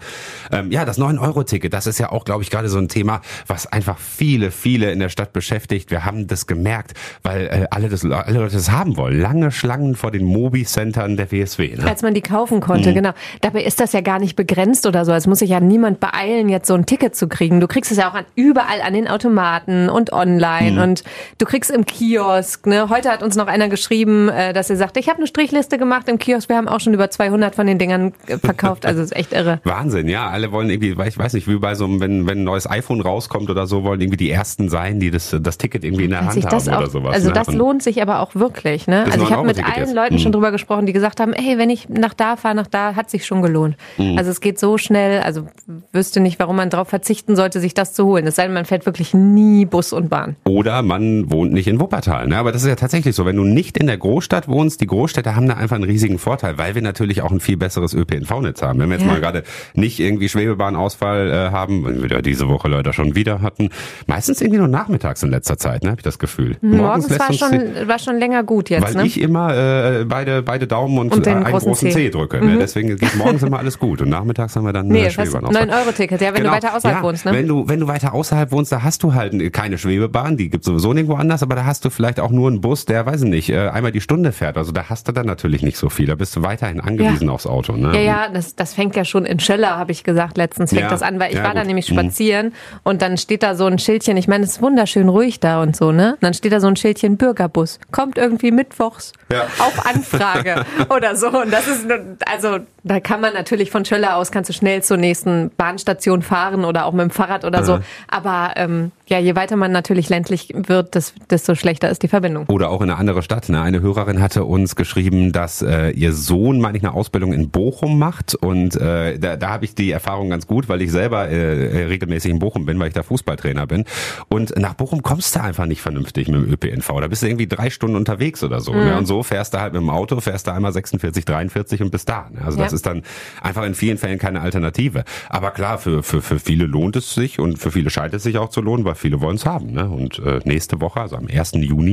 Ähm, 0.50 0.70
ja, 0.72 0.84
das 0.84 0.98
9-Euro-Ticket, 0.98 1.72
das 1.72 1.86
ist 1.86 1.98
ja 1.98 2.10
auch, 2.10 2.24
glaube 2.24 2.42
ich, 2.42 2.50
gerade 2.50 2.68
so 2.68 2.78
ein 2.78 2.88
Thema, 2.88 3.20
was 3.46 3.66
einfach 3.66 3.98
viele, 3.98 4.50
viele 4.50 4.90
in 4.92 4.98
der 4.98 5.08
Stadt 5.08 5.32
beschäftigt. 5.32 5.90
Wir 5.90 6.04
haben 6.04 6.26
das 6.26 6.46
gemerkt, 6.46 6.94
weil 7.22 7.46
äh, 7.46 7.66
alle, 7.70 7.88
das, 7.88 8.04
alle 8.04 8.38
Leute 8.38 8.56
das 8.56 8.70
haben 8.70 8.96
wollen. 8.96 9.20
Lange 9.20 9.52
Schlangen 9.52 9.94
vor 9.94 10.10
den 10.10 10.24
Mobi-Centern 10.24 11.16
der 11.16 11.30
WSW. 11.30 11.76
Ne? 11.76 11.86
Als 11.86 12.02
man 12.02 12.14
die 12.14 12.22
kaufen 12.22 12.60
konnte, 12.60 12.90
mhm. 12.90 12.94
genau. 12.94 13.12
Dabei 13.40 13.62
ist 13.62 13.78
das 13.78 13.92
ja 13.92 14.00
gar 14.00 14.18
nicht 14.18 14.36
begrenzt 14.36 14.86
oder 14.86 15.04
so. 15.04 15.12
Es 15.12 15.26
muss 15.26 15.38
sich 15.38 15.50
ja 15.50 15.60
niemand 15.60 16.00
beeilen, 16.00 16.48
jetzt 16.48 16.66
so 16.66 16.74
ein 16.74 16.86
Ticket 16.86 17.14
zu 17.14 17.28
kriegen. 17.28 17.60
Du 17.60 17.68
kriegst 17.68 17.92
es 17.92 17.98
ja 17.98 18.10
auch 18.10 18.14
an, 18.14 18.24
überall 18.34 18.82
an 18.82 18.94
den 18.94 19.06
Automaten 19.06 19.88
und 19.88 20.12
online 20.12 20.72
mhm. 20.72 20.82
und 20.82 21.04
du 21.38 21.46
kriegst 21.46 21.70
im 21.70 21.86
Kiosk. 21.86 22.41
Ne? 22.66 22.88
Heute 22.88 23.10
hat 23.10 23.22
uns 23.22 23.36
noch 23.36 23.46
einer 23.46 23.68
geschrieben, 23.68 24.28
äh, 24.28 24.52
dass 24.52 24.70
er 24.70 24.76
sagt, 24.76 24.96
ich 24.96 25.08
habe 25.08 25.18
eine 25.18 25.26
Strichliste 25.26 25.78
gemacht 25.78 26.08
im 26.08 26.18
Kiosk, 26.18 26.48
wir 26.48 26.56
haben 26.56 26.68
auch 26.68 26.80
schon 26.80 26.94
über 26.94 27.10
200 27.10 27.54
von 27.54 27.66
den 27.66 27.78
Dingern 27.78 28.12
äh, 28.26 28.38
verkauft, 28.38 28.86
also 28.86 29.02
ist 29.02 29.14
echt 29.14 29.32
irre. 29.32 29.60
Wahnsinn, 29.64 30.08
ja, 30.08 30.28
alle 30.28 30.52
wollen 30.52 30.70
irgendwie, 30.70 30.96
ich 31.06 31.18
weiß 31.18 31.32
nicht, 31.34 31.48
wie 31.48 31.56
bei 31.56 31.74
so 31.74 31.84
einem, 31.84 32.00
wenn, 32.00 32.26
wenn 32.26 32.40
ein 32.40 32.44
neues 32.44 32.68
iPhone 32.68 33.00
rauskommt 33.00 33.50
oder 33.50 33.66
so, 33.66 33.84
wollen 33.84 34.00
irgendwie 34.00 34.16
die 34.16 34.30
ersten 34.30 34.68
sein, 34.68 35.00
die 35.00 35.10
das, 35.10 35.36
das 35.40 35.58
Ticket 35.58 35.84
irgendwie 35.84 36.04
in 36.04 36.10
der 36.10 36.26
Hand 36.26 36.44
haben 36.44 36.68
auch, 36.68 36.78
oder 36.78 36.90
sowas. 36.90 37.14
Also 37.14 37.28
ne? 37.28 37.34
das 37.34 37.48
lohnt 37.48 37.82
sich 37.82 38.02
aber 38.02 38.20
auch 38.20 38.34
wirklich, 38.34 38.86
ne? 38.86 39.04
Also 39.10 39.24
ich 39.24 39.32
habe 39.32 39.46
mit 39.46 39.58
allen 39.64 39.86
jetzt. 39.86 39.94
Leuten 39.94 40.14
mhm. 40.14 40.18
schon 40.18 40.32
drüber 40.32 40.50
gesprochen, 40.50 40.86
die 40.86 40.92
gesagt 40.92 41.20
haben, 41.20 41.32
hey, 41.32 41.58
wenn 41.58 41.70
ich 41.70 41.88
nach 41.88 42.14
da 42.14 42.36
fahre, 42.36 42.54
nach 42.54 42.66
da, 42.66 42.94
hat 42.94 43.10
sich 43.10 43.26
schon 43.26 43.42
gelohnt. 43.42 43.76
Mhm. 43.98 44.18
Also 44.18 44.30
es 44.30 44.40
geht 44.40 44.58
so 44.58 44.78
schnell, 44.78 45.22
also 45.22 45.46
wüsste 45.92 46.20
nicht, 46.20 46.38
warum 46.38 46.56
man 46.56 46.70
darauf 46.70 46.88
verzichten 46.88 47.36
sollte, 47.36 47.60
sich 47.60 47.74
das 47.74 47.94
zu 47.94 48.04
holen. 48.06 48.26
Es 48.26 48.36
sei 48.36 48.44
denn, 48.44 48.54
man 48.54 48.64
fährt 48.64 48.86
wirklich 48.86 49.14
nie 49.14 49.64
Bus 49.64 49.92
und 49.92 50.08
Bahn. 50.08 50.36
Oder 50.44 50.82
man 50.82 51.30
wohnt 51.30 51.52
nicht 51.52 51.68
in 51.68 51.80
Wuppertal, 51.80 52.26
ne? 52.32 52.38
Aber 52.38 52.52
das 52.52 52.62
ist 52.62 52.68
ja 52.68 52.76
tatsächlich 52.76 53.14
so, 53.14 53.24
wenn 53.24 53.36
du 53.36 53.44
nicht 53.44 53.78
in 53.78 53.86
der 53.86 53.98
Großstadt 53.98 54.48
wohnst, 54.48 54.80
die 54.80 54.86
Großstädte 54.86 55.36
haben 55.36 55.46
da 55.46 55.54
einfach 55.54 55.76
einen 55.76 55.84
riesigen 55.84 56.18
Vorteil, 56.18 56.58
weil 56.58 56.74
wir 56.74 56.82
natürlich 56.82 57.22
auch 57.22 57.30
ein 57.30 57.40
viel 57.40 57.56
besseres 57.56 57.94
ÖPNV-Netz 57.94 58.62
haben. 58.62 58.80
Wenn 58.80 58.88
wir 58.88 58.96
jetzt 58.96 59.06
ja. 59.06 59.12
mal 59.12 59.20
gerade 59.20 59.44
nicht 59.74 60.00
irgendwie 60.00 60.28
Schwebebahnausfall 60.28 61.30
äh, 61.30 61.50
haben, 61.50 61.84
wenn 61.84 62.02
wir 62.02 62.10
ja 62.10 62.22
diese 62.22 62.48
Woche 62.48 62.68
leider 62.68 62.92
schon 62.92 63.14
wieder 63.14 63.40
hatten, 63.40 63.70
meistens 64.06 64.40
irgendwie 64.40 64.58
nur 64.58 64.68
nachmittags 64.68 65.22
in 65.22 65.30
letzter 65.30 65.58
Zeit, 65.58 65.84
ne, 65.84 65.90
habe 65.90 66.00
ich 66.00 66.04
das 66.04 66.18
Gefühl. 66.18 66.56
Morgens, 66.60 67.08
Morgens 67.08 67.18
war, 67.18 67.32
schon, 67.32 67.88
war 67.88 67.98
schon 67.98 68.18
länger 68.18 68.42
gut 68.42 68.70
jetzt. 68.70 68.82
Weil 68.82 68.94
ne? 68.94 69.06
ich 69.06 69.20
immer 69.20 69.54
äh, 69.54 70.04
beide, 70.04 70.42
beide 70.42 70.66
Daumen 70.66 70.98
und, 70.98 71.12
und 71.12 71.28
einen 71.28 71.44
großen, 71.44 71.68
großen 71.68 71.90
C, 71.90 72.10
drücke. 72.10 72.38
Ne? 72.38 72.44
Mhm. 72.44 72.52
Ne? 72.52 72.58
Deswegen 72.58 72.96
geht 72.96 73.16
morgens 73.16 73.42
immer 73.42 73.58
alles 73.58 73.78
gut 73.78 74.02
und 74.02 74.08
nachmittags 74.08 74.56
haben 74.56 74.64
wir 74.64 74.72
dann 74.72 74.88
nee, 74.88 75.10
Schwebebahnausfall. 75.10 75.68
9-Euro-Ticket, 75.68 76.20
ja, 76.20 76.28
wenn 76.28 76.42
genau. 76.42 76.50
du 76.50 76.56
weiter 76.56 76.76
außerhalb 76.76 76.98
ja, 76.98 77.02
wohnst. 77.02 77.24
Ne? 77.26 77.32
Wenn, 77.32 77.48
du, 77.48 77.68
wenn 77.68 77.80
du 77.80 77.86
weiter 77.86 78.14
außerhalb 78.14 78.50
wohnst, 78.52 78.72
da 78.72 78.82
hast 78.82 79.02
du 79.02 79.14
halt 79.14 79.52
keine 79.52 79.78
Schwebebahn, 79.78 80.36
die 80.36 80.48
gibt 80.50 80.64
sowieso 80.64 80.92
nirgendwo 80.92 81.16
anders, 81.16 81.42
aber 81.42 81.54
da 81.54 81.64
hast 81.64 81.84
du 81.84 81.90
vielleicht 81.90 82.11
auch 82.20 82.30
nur 82.30 82.48
einen 82.48 82.60
Bus, 82.60 82.84
der, 82.84 83.06
weiß 83.06 83.22
ich 83.22 83.28
nicht, 83.28 83.50
äh, 83.50 83.68
einmal 83.68 83.92
die 83.92 84.00
Stunde 84.00 84.32
fährt. 84.32 84.56
Also 84.56 84.72
da 84.72 84.88
hast 84.88 85.08
du 85.08 85.12
dann 85.12 85.26
natürlich 85.26 85.62
nicht 85.62 85.76
so 85.76 85.88
viel. 85.88 86.06
Da 86.06 86.14
bist 86.14 86.34
du 86.36 86.42
weiterhin 86.42 86.80
angewiesen 86.80 87.28
ja. 87.28 87.34
aufs 87.34 87.46
Auto. 87.46 87.74
Ne? 87.74 87.94
Ja, 87.94 88.00
ja, 88.00 88.28
das, 88.28 88.56
das 88.56 88.74
fängt 88.74 88.96
ja 88.96 89.04
schon 89.04 89.24
in 89.24 89.40
Schöller, 89.40 89.76
habe 89.76 89.92
ich 89.92 90.04
gesagt 90.04 90.36
letztens, 90.36 90.70
fängt 90.70 90.82
ja. 90.82 90.88
das 90.88 91.02
an, 91.02 91.18
weil 91.20 91.30
ich 91.30 91.36
ja, 91.36 91.44
war 91.44 91.50
gut. 91.50 91.60
da 91.60 91.64
nämlich 91.64 91.90
mhm. 91.90 91.94
spazieren 91.94 92.46
mhm. 92.46 92.52
und 92.84 93.02
dann 93.02 93.16
steht 93.16 93.42
da 93.42 93.54
so 93.54 93.66
ein 93.66 93.78
Schildchen, 93.78 94.16
ich 94.16 94.28
meine, 94.28 94.44
es 94.44 94.52
ist 94.52 94.62
wunderschön 94.62 95.08
ruhig 95.08 95.40
da 95.40 95.62
und 95.62 95.76
so, 95.76 95.92
ne? 95.92 96.12
Und 96.12 96.22
dann 96.22 96.34
steht 96.34 96.52
da 96.52 96.60
so 96.60 96.66
ein 96.66 96.76
Schildchen 96.76 97.16
Bürgerbus. 97.16 97.78
Kommt 97.90 98.18
irgendwie 98.18 98.50
mittwochs 98.50 99.12
auf 99.58 99.86
Anfrage 99.86 100.64
oder 100.94 101.16
so. 101.16 101.28
Und 101.28 101.52
das 101.52 101.68
ist, 101.68 101.86
also 102.26 102.58
da 102.84 103.00
kann 103.00 103.20
man 103.20 103.32
natürlich 103.34 103.70
von 103.70 103.84
Schöller 103.84 104.16
aus, 104.16 104.32
kannst 104.32 104.50
du 104.50 104.54
schnell 104.54 104.82
zur 104.82 104.96
nächsten 104.96 105.50
Bahnstation 105.56 106.22
fahren 106.22 106.64
oder 106.64 106.86
auch 106.86 106.92
mit 106.92 107.02
dem 107.02 107.10
Fahrrad 107.10 107.44
oder 107.44 107.64
so. 107.64 107.78
Aber 108.08 108.52
ähm, 108.56 108.90
ja, 109.06 109.18
je 109.18 109.36
weiter 109.36 109.56
man 109.56 109.72
natürlich 109.72 110.08
ländlich 110.08 110.52
wird, 110.54 110.96
desto 111.30 111.54
schlechter 111.54 111.90
ist 111.90 112.01
die 112.02 112.08
Verbindung. 112.08 112.46
Oder 112.48 112.70
auch 112.70 112.80
in 112.80 112.90
eine 112.90 112.98
andere 112.98 113.22
Stadt. 113.22 113.48
Ne? 113.48 113.60
Eine 113.60 113.80
Hörerin 113.80 114.20
hatte 114.20 114.44
uns 114.44 114.76
geschrieben, 114.76 115.32
dass 115.32 115.62
äh, 115.62 115.90
ihr 115.90 116.12
Sohn, 116.12 116.60
meine 116.60 116.78
ich, 116.78 116.84
eine 116.84 116.94
Ausbildung 116.94 117.32
in 117.32 117.50
Bochum 117.50 117.98
macht. 117.98 118.34
Und 118.34 118.76
äh, 118.76 119.18
da, 119.18 119.36
da 119.36 119.50
habe 119.50 119.64
ich 119.64 119.74
die 119.74 119.90
Erfahrung 119.90 120.30
ganz 120.30 120.46
gut, 120.46 120.68
weil 120.68 120.82
ich 120.82 120.90
selber 120.90 121.28
äh, 121.28 121.84
regelmäßig 121.84 122.30
in 122.30 122.38
Bochum 122.38 122.66
bin, 122.66 122.78
weil 122.78 122.88
ich 122.88 122.94
da 122.94 123.02
Fußballtrainer 123.02 123.66
bin. 123.66 123.84
Und 124.28 124.56
nach 124.58 124.74
Bochum 124.74 125.02
kommst 125.02 125.36
du 125.36 125.42
einfach 125.42 125.66
nicht 125.66 125.80
vernünftig 125.80 126.28
mit 126.28 126.42
dem 126.42 126.52
ÖPNV. 126.52 126.88
Da 127.00 127.08
bist 127.08 127.22
du 127.22 127.26
irgendwie 127.26 127.46
drei 127.46 127.70
Stunden 127.70 127.96
unterwegs 127.96 128.42
oder 128.42 128.60
so. 128.60 128.72
Ne? 128.72 128.80
Mhm. 128.80 128.84
Ne? 128.84 128.98
Und 128.98 129.06
so 129.06 129.22
fährst 129.22 129.54
du 129.54 129.60
halt 129.60 129.72
mit 129.72 129.82
dem 129.82 129.90
Auto, 129.90 130.20
fährst 130.20 130.46
du 130.46 130.52
einmal 130.52 130.72
46, 130.72 131.24
43 131.24 131.82
und 131.82 131.90
bist 131.90 132.08
da. 132.08 132.28
Ne? 132.30 132.42
Also 132.44 132.58
ja. 132.58 132.64
das 132.64 132.72
ist 132.72 132.86
dann 132.86 133.02
einfach 133.40 133.64
in 133.64 133.74
vielen 133.74 133.98
Fällen 133.98 134.18
keine 134.18 134.40
Alternative. 134.40 135.04
Aber 135.28 135.50
klar, 135.50 135.78
für, 135.78 136.02
für, 136.02 136.22
für 136.22 136.38
viele 136.38 136.66
lohnt 136.66 136.96
es 136.96 137.14
sich 137.14 137.38
und 137.38 137.58
für 137.58 137.70
viele 137.70 137.90
scheint 137.90 138.14
es 138.14 138.22
sich 138.22 138.38
auch 138.38 138.48
zu 138.48 138.60
lohnen, 138.60 138.84
weil 138.84 138.94
viele 138.94 139.20
wollen 139.20 139.36
es 139.36 139.46
haben. 139.46 139.72
Ne? 139.72 139.88
Und 139.88 140.18
äh, 140.18 140.40
nächste 140.44 140.80
Woche, 140.80 141.00
also 141.00 141.16
am 141.16 141.26
1. 141.26 141.52
Juni, 141.52 141.91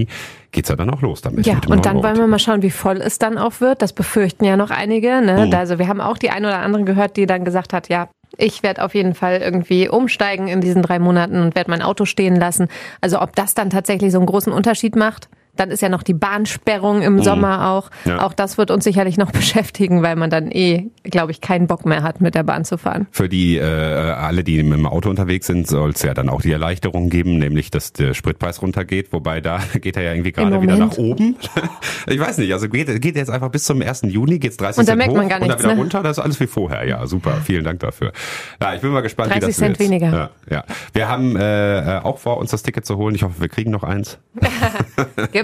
geht's 0.51 0.69
ja 0.69 0.75
dann 0.75 0.89
auch 0.89 1.01
los 1.01 1.21
damit. 1.21 1.45
Ja, 1.45 1.59
und 1.67 1.85
dann 1.85 2.03
wollen 2.03 2.17
wir 2.17 2.27
mal 2.27 2.39
schauen, 2.39 2.61
wie 2.61 2.71
voll 2.71 2.97
es 2.97 3.19
dann 3.19 3.37
auch 3.37 3.61
wird. 3.61 3.81
Das 3.81 3.93
befürchten 3.93 4.45
ja 4.45 4.57
noch 4.57 4.71
einige. 4.71 5.21
Ne? 5.21 5.47
Mhm. 5.47 5.53
Also 5.53 5.79
wir 5.79 5.87
haben 5.87 6.01
auch 6.01 6.17
die 6.17 6.29
ein 6.29 6.45
oder 6.45 6.59
andere 6.59 6.83
gehört, 6.83 7.17
die 7.17 7.25
dann 7.25 7.45
gesagt 7.45 7.73
hat, 7.73 7.89
ja, 7.89 8.09
ich 8.37 8.63
werde 8.63 8.83
auf 8.83 8.95
jeden 8.95 9.15
Fall 9.15 9.41
irgendwie 9.41 9.89
umsteigen 9.89 10.47
in 10.47 10.61
diesen 10.61 10.81
drei 10.81 10.99
Monaten 10.99 11.41
und 11.41 11.55
werde 11.55 11.71
mein 11.71 11.81
Auto 11.81 12.05
stehen 12.05 12.35
lassen. 12.35 12.67
Also 13.01 13.21
ob 13.21 13.35
das 13.35 13.53
dann 13.53 13.69
tatsächlich 13.69 14.11
so 14.11 14.19
einen 14.19 14.27
großen 14.27 14.53
Unterschied 14.53 14.95
macht, 14.95 15.29
Dann 15.59 15.71
ist 15.71 15.81
ja 15.81 15.89
noch 15.89 16.03
die 16.03 16.13
Bahnsperrung 16.13 17.01
im 17.01 17.15
mhm. 17.15 17.23
Sommer 17.23 17.71
auch. 17.71 17.89
Ja. 18.05 18.21
Auch 18.21 18.31
das 18.31 18.57
wird 18.57 18.71
uns 18.71 18.85
sicherlich 18.85 19.17
noch 19.17 19.31
beschäftigen, 19.33 20.01
weil 20.01 20.15
man 20.15 20.29
dann 20.29 20.51
eh, 20.51 20.89
glaube 21.03 21.33
ich, 21.33 21.41
keinen 21.41 21.67
Bock 21.67 21.85
mehr 21.85 22.01
hat, 22.01 22.21
mit 22.21 22.33
der 22.33 22.43
Bahn 22.43 22.63
zu 22.63 22.77
fahren. 22.77 23.07
Für 23.11 23.27
die 23.27 23.57
äh, 23.57 23.63
alle, 23.63 24.45
die 24.45 24.63
mit 24.63 24.77
dem 24.77 24.85
Auto 24.85 25.09
unterwegs 25.09 25.47
sind, 25.47 25.67
soll 25.67 25.89
es 25.89 26.01
ja 26.01 26.13
dann 26.13 26.29
auch 26.29 26.41
die 26.41 26.53
Erleichterung 26.53 27.09
geben, 27.09 27.39
nämlich 27.39 27.71
dass 27.71 27.91
der 27.91 28.13
Spritpreis 28.13 28.61
runtergeht. 28.61 29.11
Wobei 29.11 29.41
da 29.41 29.59
geht 29.81 29.97
er 29.97 30.03
ja 30.03 30.13
irgendwie 30.13 30.31
gerade 30.31 30.61
wieder 30.61 30.77
nach 30.77 30.97
oben. 30.97 31.35
ich 32.07 32.19
weiß 32.19 32.37
nicht, 32.37 32.53
also 32.53 32.69
geht, 32.69 33.01
geht 33.01 33.17
jetzt 33.17 33.29
einfach 33.29 33.49
bis 33.49 33.65
zum 33.65 33.81
1. 33.81 34.03
Juni, 34.03 34.39
geht's 34.39 34.55
30 34.55 34.85
Cent 34.85 35.07
hoch 35.07 35.13
und 35.13 35.29
dann 35.29 35.43
wieder 35.43 35.57
ne? 35.57 35.75
runter. 35.75 36.01
Das 36.03 36.17
ist 36.17 36.23
alles 36.23 36.39
wie 36.39 36.47
vorher. 36.47 36.87
Ja, 36.87 37.05
super. 37.05 37.41
Vielen 37.43 37.65
Dank 37.65 37.81
dafür. 37.81 38.13
Ja, 38.61 38.75
ich 38.75 38.81
bin 38.81 38.91
mal 38.91 39.01
gespannt, 39.01 39.35
wie 39.35 39.39
das 39.41 39.57
Cent 39.57 39.77
wird. 39.77 39.89
weniger. 39.89 40.11
Ja, 40.11 40.29
ja. 40.49 40.63
Wir 40.93 41.09
haben 41.09 41.35
äh, 41.35 41.99
auch 42.01 42.17
vor, 42.17 42.37
uns 42.37 42.51
das 42.51 42.63
Ticket 42.63 42.85
zu 42.85 42.95
holen. 42.95 43.13
Ich 43.13 43.23
hoffe, 43.23 43.41
wir 43.41 43.49
kriegen 43.49 43.71
noch 43.71 43.83
eins. 43.83 44.19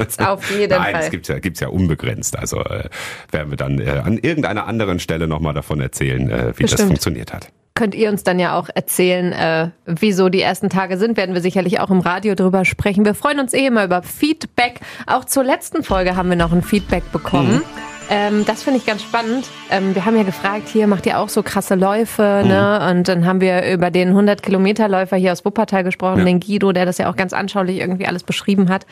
Gibt's 0.07 0.19
auf 0.19 0.49
jeden 0.51 0.69
Nein, 0.69 0.81
Fall. 0.81 0.91
Nein, 0.93 1.03
es 1.03 1.11
gibt's 1.11 1.27
ja, 1.27 1.39
gibt's 1.39 1.59
ja 1.59 1.67
unbegrenzt. 1.67 2.37
Also 2.37 2.59
äh, 2.59 2.89
werden 3.31 3.51
wir 3.51 3.57
dann 3.57 3.79
äh, 3.79 4.01
an 4.03 4.17
irgendeiner 4.17 4.67
anderen 4.67 4.99
Stelle 4.99 5.27
nochmal 5.27 5.53
davon 5.53 5.81
erzählen, 5.81 6.29
äh, 6.29 6.53
wie 6.55 6.63
Bestimmt. 6.63 6.71
das 6.71 6.81
funktioniert 6.87 7.33
hat 7.33 7.49
könnt 7.77 7.93
ihr 7.93 8.09
uns 8.09 8.23
dann 8.23 8.39
ja 8.39 8.57
auch 8.57 8.69
erzählen, 8.73 9.33
äh, 9.33 9.69
wieso 9.85 10.29
die 10.29 10.41
ersten 10.41 10.69
Tage 10.69 10.97
sind. 10.97 11.17
Werden 11.17 11.35
wir 11.35 11.41
sicherlich 11.41 11.81
auch 11.81 11.91
im 11.91 11.99
Radio 11.99 12.33
drüber 12.33 12.63
sprechen. 12.63 13.03
Wir 13.03 13.13
freuen 13.13 13.37
uns 13.37 13.53
eh 13.53 13.67
immer 13.67 13.83
über 13.83 14.01
Feedback. 14.01 14.79
Auch 15.07 15.25
zur 15.25 15.43
letzten 15.43 15.83
Folge 15.83 16.15
haben 16.15 16.29
wir 16.29 16.37
noch 16.37 16.53
ein 16.53 16.61
Feedback 16.61 17.11
bekommen. 17.11 17.55
Mhm. 17.55 17.94
Ähm, 18.09 18.45
das 18.45 18.63
finde 18.63 18.79
ich 18.79 18.85
ganz 18.85 19.01
spannend. 19.01 19.47
Ähm, 19.71 19.95
wir 19.95 20.05
haben 20.05 20.15
ja 20.15 20.23
gefragt, 20.23 20.67
hier 20.67 20.87
macht 20.87 21.05
ihr 21.05 21.19
auch 21.19 21.29
so 21.29 21.41
krasse 21.43 21.75
Läufe, 21.75 22.41
mhm. 22.43 22.49
ne? 22.49 22.89
Und 22.91 23.07
dann 23.07 23.25
haben 23.25 23.41
wir 23.41 23.71
über 23.71 23.89
den 23.89 24.09
100 24.09 24.43
Kilometer 24.43 24.87
Läufer 24.87 25.17
hier 25.17 25.31
aus 25.31 25.43
Wuppertal 25.43 25.83
gesprochen, 25.83 26.19
ja. 26.19 26.25
den 26.25 26.39
Guido, 26.39 26.71
der 26.71 26.85
das 26.85 26.97
ja 26.97 27.09
auch 27.09 27.15
ganz 27.15 27.33
anschaulich 27.33 27.79
irgendwie 27.79 28.07
alles 28.07 28.23
beschrieben 28.23 28.69
hat. 28.69 28.85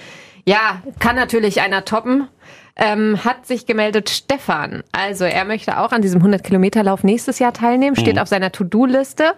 Ja, 0.46 0.82
kann 1.00 1.16
natürlich 1.16 1.62
einer 1.62 1.86
toppen. 1.86 2.28
Ähm, 2.76 3.24
hat 3.24 3.46
sich 3.46 3.68
gemeldet 3.68 4.10
Stefan. 4.10 4.84
Also 4.92 5.26
er 5.26 5.46
möchte 5.46 5.80
auch 5.80 5.92
an 5.92 6.02
diesem 6.02 6.22
100 6.22 6.44
Kilometer 6.44 6.82
Lauf 6.82 7.04
nächstes 7.04 7.38
Jahr 7.38 7.54
teilnehmen, 7.54 7.96
steht 7.96 8.16
mhm. 8.16 8.22
auf 8.22 8.28
seiner 8.28 8.52
To-Do-Liste. 8.52 9.34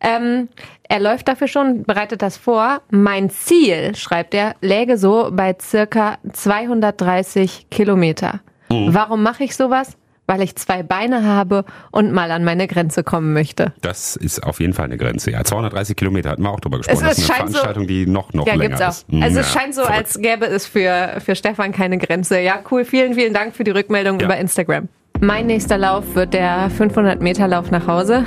Ähm, 0.00 0.48
er 0.88 0.98
läuft 0.98 1.28
dafür 1.28 1.46
schon, 1.46 1.82
bereitet 1.82 2.22
das 2.22 2.38
vor. 2.38 2.80
Mein 2.90 3.28
Ziel, 3.28 3.94
schreibt 3.96 4.32
er, 4.32 4.54
läge 4.62 4.96
so 4.96 5.28
bei 5.30 5.54
circa 5.60 6.16
230 6.32 7.66
Kilometer. 7.70 8.40
Mhm. 8.70 8.94
Warum 8.94 9.22
mache 9.22 9.44
ich 9.44 9.56
sowas? 9.56 9.96
Weil 10.26 10.42
ich 10.42 10.54
zwei 10.54 10.84
Beine 10.84 11.24
habe 11.24 11.64
und 11.90 12.12
mal 12.12 12.30
an 12.30 12.44
meine 12.44 12.68
Grenze 12.68 13.02
kommen 13.02 13.32
möchte. 13.32 13.72
Das 13.80 14.14
ist 14.14 14.44
auf 14.44 14.60
jeden 14.60 14.74
Fall 14.74 14.84
eine 14.84 14.96
Grenze. 14.96 15.32
Ja, 15.32 15.42
230 15.42 15.96
Kilometer 15.96 16.30
hatten 16.30 16.42
wir 16.42 16.50
auch 16.50 16.60
drüber 16.60 16.78
gesprochen. 16.78 17.04
Es, 17.04 17.16
das 17.16 17.18
ist 17.18 17.30
eine 17.30 17.36
Veranstaltung, 17.36 17.82
so, 17.82 17.88
die 17.88 18.06
noch, 18.06 18.32
noch 18.32 18.46
ja, 18.46 18.54
länger 18.54 18.76
gibt's 18.76 18.82
auch. 18.82 18.88
ist. 18.90 19.12
Mhm, 19.12 19.22
also 19.24 19.36
ja, 19.36 19.42
es 19.42 19.52
scheint 19.52 19.74
so, 19.74 19.82
verrückt. 19.82 19.98
als 19.98 20.20
gäbe 20.20 20.46
es 20.46 20.66
für, 20.66 21.16
für 21.18 21.34
Stefan 21.34 21.72
keine 21.72 21.98
Grenze. 21.98 22.38
Ja, 22.38 22.60
cool. 22.70 22.84
Vielen, 22.84 23.14
vielen 23.14 23.34
Dank 23.34 23.56
für 23.56 23.64
die 23.64 23.72
Rückmeldung 23.72 24.20
ja. 24.20 24.26
über 24.26 24.36
Instagram. 24.36 24.88
Mein 25.20 25.46
nächster 25.46 25.76
Lauf 25.76 26.14
wird 26.14 26.32
der 26.32 26.70
500 26.70 27.20
Meter 27.20 27.46
Lauf 27.46 27.70
nach 27.70 27.86
Hause. 27.86 28.24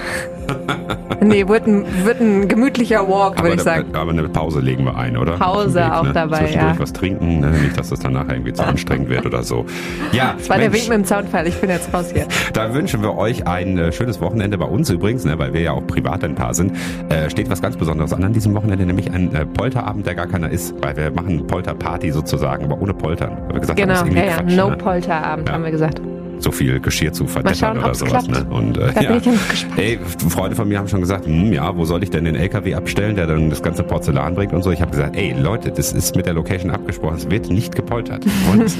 nee, 1.21 1.47
wird 1.47 1.65
ein, 1.65 1.85
wird 2.03 2.19
ein 2.19 2.47
gemütlicher 2.47 3.07
Walk, 3.07 3.41
würde 3.41 3.55
ich 3.55 3.61
sagen. 3.61 3.95
Aber 3.95 4.11
eine 4.11 4.29
Pause 4.29 4.59
legen 4.59 4.85
wir 4.85 4.95
ein, 4.95 5.17
oder? 5.17 5.33
Pause 5.37 5.79
Weg, 5.79 5.91
auch 5.91 6.03
ne? 6.03 6.13
dabei, 6.13 6.51
ja. 6.51 6.75
was 6.77 6.93
trinken, 6.93 7.39
ne? 7.39 7.49
nicht, 7.49 7.77
dass 7.77 7.89
das 7.89 7.99
dann 7.99 8.13
nachher 8.13 8.33
irgendwie 8.33 8.53
zu 8.53 8.63
anstrengend 8.63 9.09
wird 9.09 9.25
oder 9.25 9.41
so. 9.41 9.65
Ja, 10.11 10.35
das 10.37 10.49
war 10.49 10.57
Mensch, 10.57 10.71
der 10.71 10.79
Wink 10.79 10.89
mit 10.89 10.97
dem 10.99 11.05
Zaunpfeil, 11.05 11.47
ich 11.47 11.55
bin 11.55 11.69
jetzt 11.71 11.91
raus 11.93 12.11
hier. 12.13 12.27
Da 12.53 12.73
wünschen 12.75 13.01
wir 13.01 13.17
euch 13.17 13.47
ein 13.47 13.77
äh, 13.77 13.91
schönes 13.91 14.21
Wochenende 14.21 14.57
bei 14.59 14.65
uns 14.65 14.89
übrigens, 14.91 15.25
ne, 15.25 15.39
weil 15.39 15.53
wir 15.53 15.61
ja 15.61 15.71
auch 15.71 15.87
privat 15.87 16.23
ein 16.23 16.35
Paar 16.35 16.53
sind. 16.53 16.73
Äh, 17.09 17.29
steht 17.29 17.49
was 17.49 17.61
ganz 17.61 17.75
Besonderes 17.75 18.13
an 18.13 18.23
an 18.23 18.33
diesem 18.33 18.53
Wochenende, 18.53 18.85
nämlich 18.85 19.11
ein 19.11 19.33
äh, 19.33 19.45
Polterabend, 19.45 20.05
der 20.05 20.13
gar 20.13 20.27
keiner 20.27 20.51
ist, 20.51 20.75
weil 20.81 20.95
wir 20.95 21.09
machen 21.11 21.47
Polterparty 21.47 22.11
sozusagen, 22.11 22.65
aber 22.65 22.79
ohne 22.79 22.93
Poltern. 22.93 23.37
Wir 23.51 23.59
gesagt 23.59 23.79
genau, 23.79 23.95
haben, 23.95 24.15
ja, 24.15 24.25
ja, 24.25 24.33
Quatsch, 24.35 24.55
no 24.55 24.69
ne? 24.69 24.77
Polterabend 24.77 25.49
ja. 25.49 25.55
haben 25.55 25.63
wir 25.63 25.71
gesagt 25.71 26.01
so 26.39 26.51
viel 26.51 26.79
Geschirr 26.79 27.13
zu 27.13 27.27
verdettern 27.27 27.77
oder 27.77 27.93
sowas. 27.95 28.27
Ne? 28.27 28.45
Und, 28.49 28.77
äh, 28.77 28.93
da 28.93 29.01
ja. 29.01 29.09
bin 29.09 29.17
ich 29.17 29.25
ja 29.25 29.31
noch 29.31 29.49
gespannt. 29.49 29.79
Ey, 29.79 29.99
Freunde 30.29 30.55
von 30.55 30.67
mir 30.67 30.79
haben 30.79 30.87
schon 30.87 31.01
gesagt, 31.01 31.25
hm, 31.25 31.53
ja, 31.53 31.75
wo 31.75 31.85
soll 31.85 32.03
ich 32.03 32.09
denn 32.09 32.25
den 32.25 32.35
LKW 32.35 32.75
abstellen, 32.75 33.15
der 33.15 33.27
dann 33.27 33.49
das 33.49 33.61
ganze 33.61 33.83
Porzellan 33.83 34.35
bringt 34.35 34.53
und 34.53 34.63
so. 34.63 34.71
Ich 34.71 34.81
habe 34.81 34.91
gesagt, 34.91 35.15
ey, 35.15 35.33
Leute, 35.33 35.71
das 35.71 35.93
ist 35.93 36.15
mit 36.15 36.25
der 36.25 36.33
Location 36.33 36.71
abgesprochen, 36.71 37.17
es 37.17 37.29
wird 37.29 37.49
nicht 37.49 37.75
gepoltert. 37.75 38.25
Und 38.51 38.75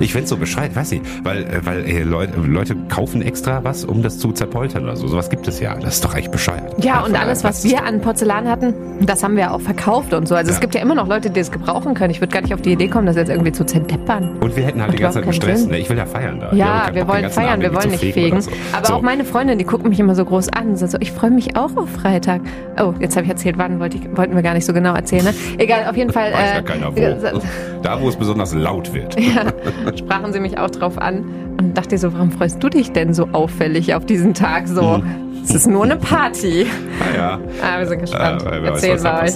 ich 0.00 0.12
find's 0.12 0.30
so 0.30 0.36
bescheuert, 0.36 0.74
weiß 0.74 0.92
ich, 0.92 1.00
weil, 1.22 1.44
äh, 1.44 1.60
weil 1.64 1.84
ey, 1.84 2.02
Leute, 2.02 2.40
Leute 2.40 2.76
kaufen 2.88 3.22
extra 3.22 3.62
was, 3.64 3.84
um 3.84 4.02
das 4.02 4.18
zu 4.18 4.32
zerpoltern 4.32 4.84
oder 4.84 4.96
so. 4.96 5.06
Sowas 5.06 5.30
gibt 5.30 5.46
es 5.48 5.60
ja. 5.60 5.74
Das 5.76 5.94
ist 5.94 6.04
doch 6.04 6.14
echt 6.14 6.30
bescheuert. 6.32 6.84
Ja, 6.84 7.04
und 7.04 7.14
alles, 7.14 7.44
was 7.44 7.64
wir 7.64 7.84
an 7.84 8.00
Porzellan 8.00 8.48
hatten, 8.48 8.74
das 9.00 9.22
haben 9.22 9.36
wir 9.36 9.52
auch 9.52 9.60
verkauft 9.60 10.14
und 10.14 10.26
so. 10.28 10.34
Also 10.34 10.50
ja. 10.50 10.54
es 10.54 10.60
gibt 10.60 10.74
ja 10.74 10.80
immer 10.80 10.94
noch 10.94 11.06
Leute, 11.06 11.30
die 11.30 11.40
es 11.40 11.50
gebrauchen 11.50 11.94
können. 11.94 12.10
Ich 12.10 12.20
würde 12.20 12.32
gar 12.32 12.42
nicht 12.42 12.54
auf 12.54 12.62
die 12.62 12.72
Idee 12.72 12.88
kommen, 12.88 13.06
das 13.06 13.16
jetzt 13.16 13.28
irgendwie 13.28 13.52
zu 13.52 13.64
zerdeppern. 13.64 14.38
Und 14.40 14.56
wir 14.56 14.64
hätten 14.64 14.82
halt 14.82 14.92
die 14.92 14.98
ganze 14.98 15.20
Zeit 15.20 15.28
gestresst. 15.28 15.70
Ne? 15.70 15.78
Ich 15.78 15.88
will 15.88 15.96
ja 15.96 16.06
feiern 16.06 16.40
da. 16.40 16.52
Ja, 16.52 16.85
wir 16.94 17.08
wollen 17.08 17.30
feiern, 17.30 17.60
wir 17.60 17.74
wollen 17.74 17.90
nicht 17.90 18.12
fegen. 18.12 18.40
So. 18.40 18.50
Aber 18.72 18.86
so. 18.86 18.94
auch 18.94 19.02
meine 19.02 19.24
Freundin, 19.24 19.58
die 19.58 19.64
gucken 19.64 19.88
mich 19.88 20.00
immer 20.00 20.14
so 20.14 20.24
groß 20.24 20.50
an. 20.50 20.76
So, 20.76 20.86
ich 21.00 21.12
freue 21.12 21.30
mich 21.30 21.56
auch 21.56 21.76
auf 21.76 21.90
Freitag. 21.90 22.42
Oh, 22.80 22.94
jetzt 23.00 23.16
habe 23.16 23.24
ich 23.24 23.30
erzählt, 23.30 23.58
wann 23.58 23.80
wollte 23.80 23.98
ich, 23.98 24.16
wollten 24.16 24.34
wir 24.34 24.42
gar 24.42 24.54
nicht 24.54 24.66
so 24.66 24.72
genau 24.72 24.94
erzählen. 24.94 25.24
Ne? 25.24 25.34
Egal, 25.58 25.86
auf 25.88 25.96
jeden 25.96 26.12
Fall. 26.16 26.32
Weiß 26.32 26.50
äh, 26.50 26.54
ja 26.54 26.62
keiner 26.62 26.96
wo. 26.96 27.40
da, 27.82 28.00
wo 28.00 28.08
es 28.08 28.16
besonders 28.16 28.54
laut 28.54 28.92
wird. 28.92 29.18
ja, 29.20 29.52
sprachen 29.96 30.32
sie 30.32 30.40
mich 30.40 30.58
auch 30.58 30.70
drauf 30.70 30.98
an 30.98 31.24
und 31.58 31.76
dachte 31.76 31.98
so, 31.98 32.12
warum 32.12 32.30
freust 32.30 32.62
du 32.62 32.68
dich 32.68 32.92
denn 32.92 33.14
so 33.14 33.28
auffällig 33.32 33.94
auf 33.94 34.06
diesen 34.06 34.34
Tag 34.34 34.68
so? 34.68 34.96
Hm. 34.96 35.25
Es 35.48 35.54
ist 35.54 35.66
nur 35.68 35.84
eine 35.84 35.96
Party. 35.96 36.66
Naja. 36.98 37.38
Ah, 37.62 37.78
wir 37.78 37.86
sind 37.86 38.00
gespannt. 38.00 38.42
Äh, 38.44 38.66
Erzählen 38.66 39.02
wir 39.02 39.22
euch. 39.22 39.32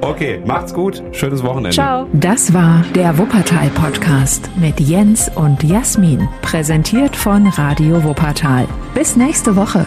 Okay, 0.00 0.40
macht's 0.46 0.72
gut. 0.72 1.02
Schönes 1.10 1.42
Wochenende. 1.42 1.70
Ciao. 1.70 2.06
Das 2.12 2.54
war 2.54 2.84
der 2.94 3.18
Wuppertal 3.18 3.68
Podcast 3.70 4.48
mit 4.56 4.78
Jens 4.78 5.28
und 5.34 5.62
Jasmin. 5.64 6.28
Präsentiert 6.42 7.16
von 7.16 7.48
Radio 7.48 8.04
Wuppertal. 8.04 8.66
Bis 8.94 9.16
nächste 9.16 9.56
Woche. 9.56 9.84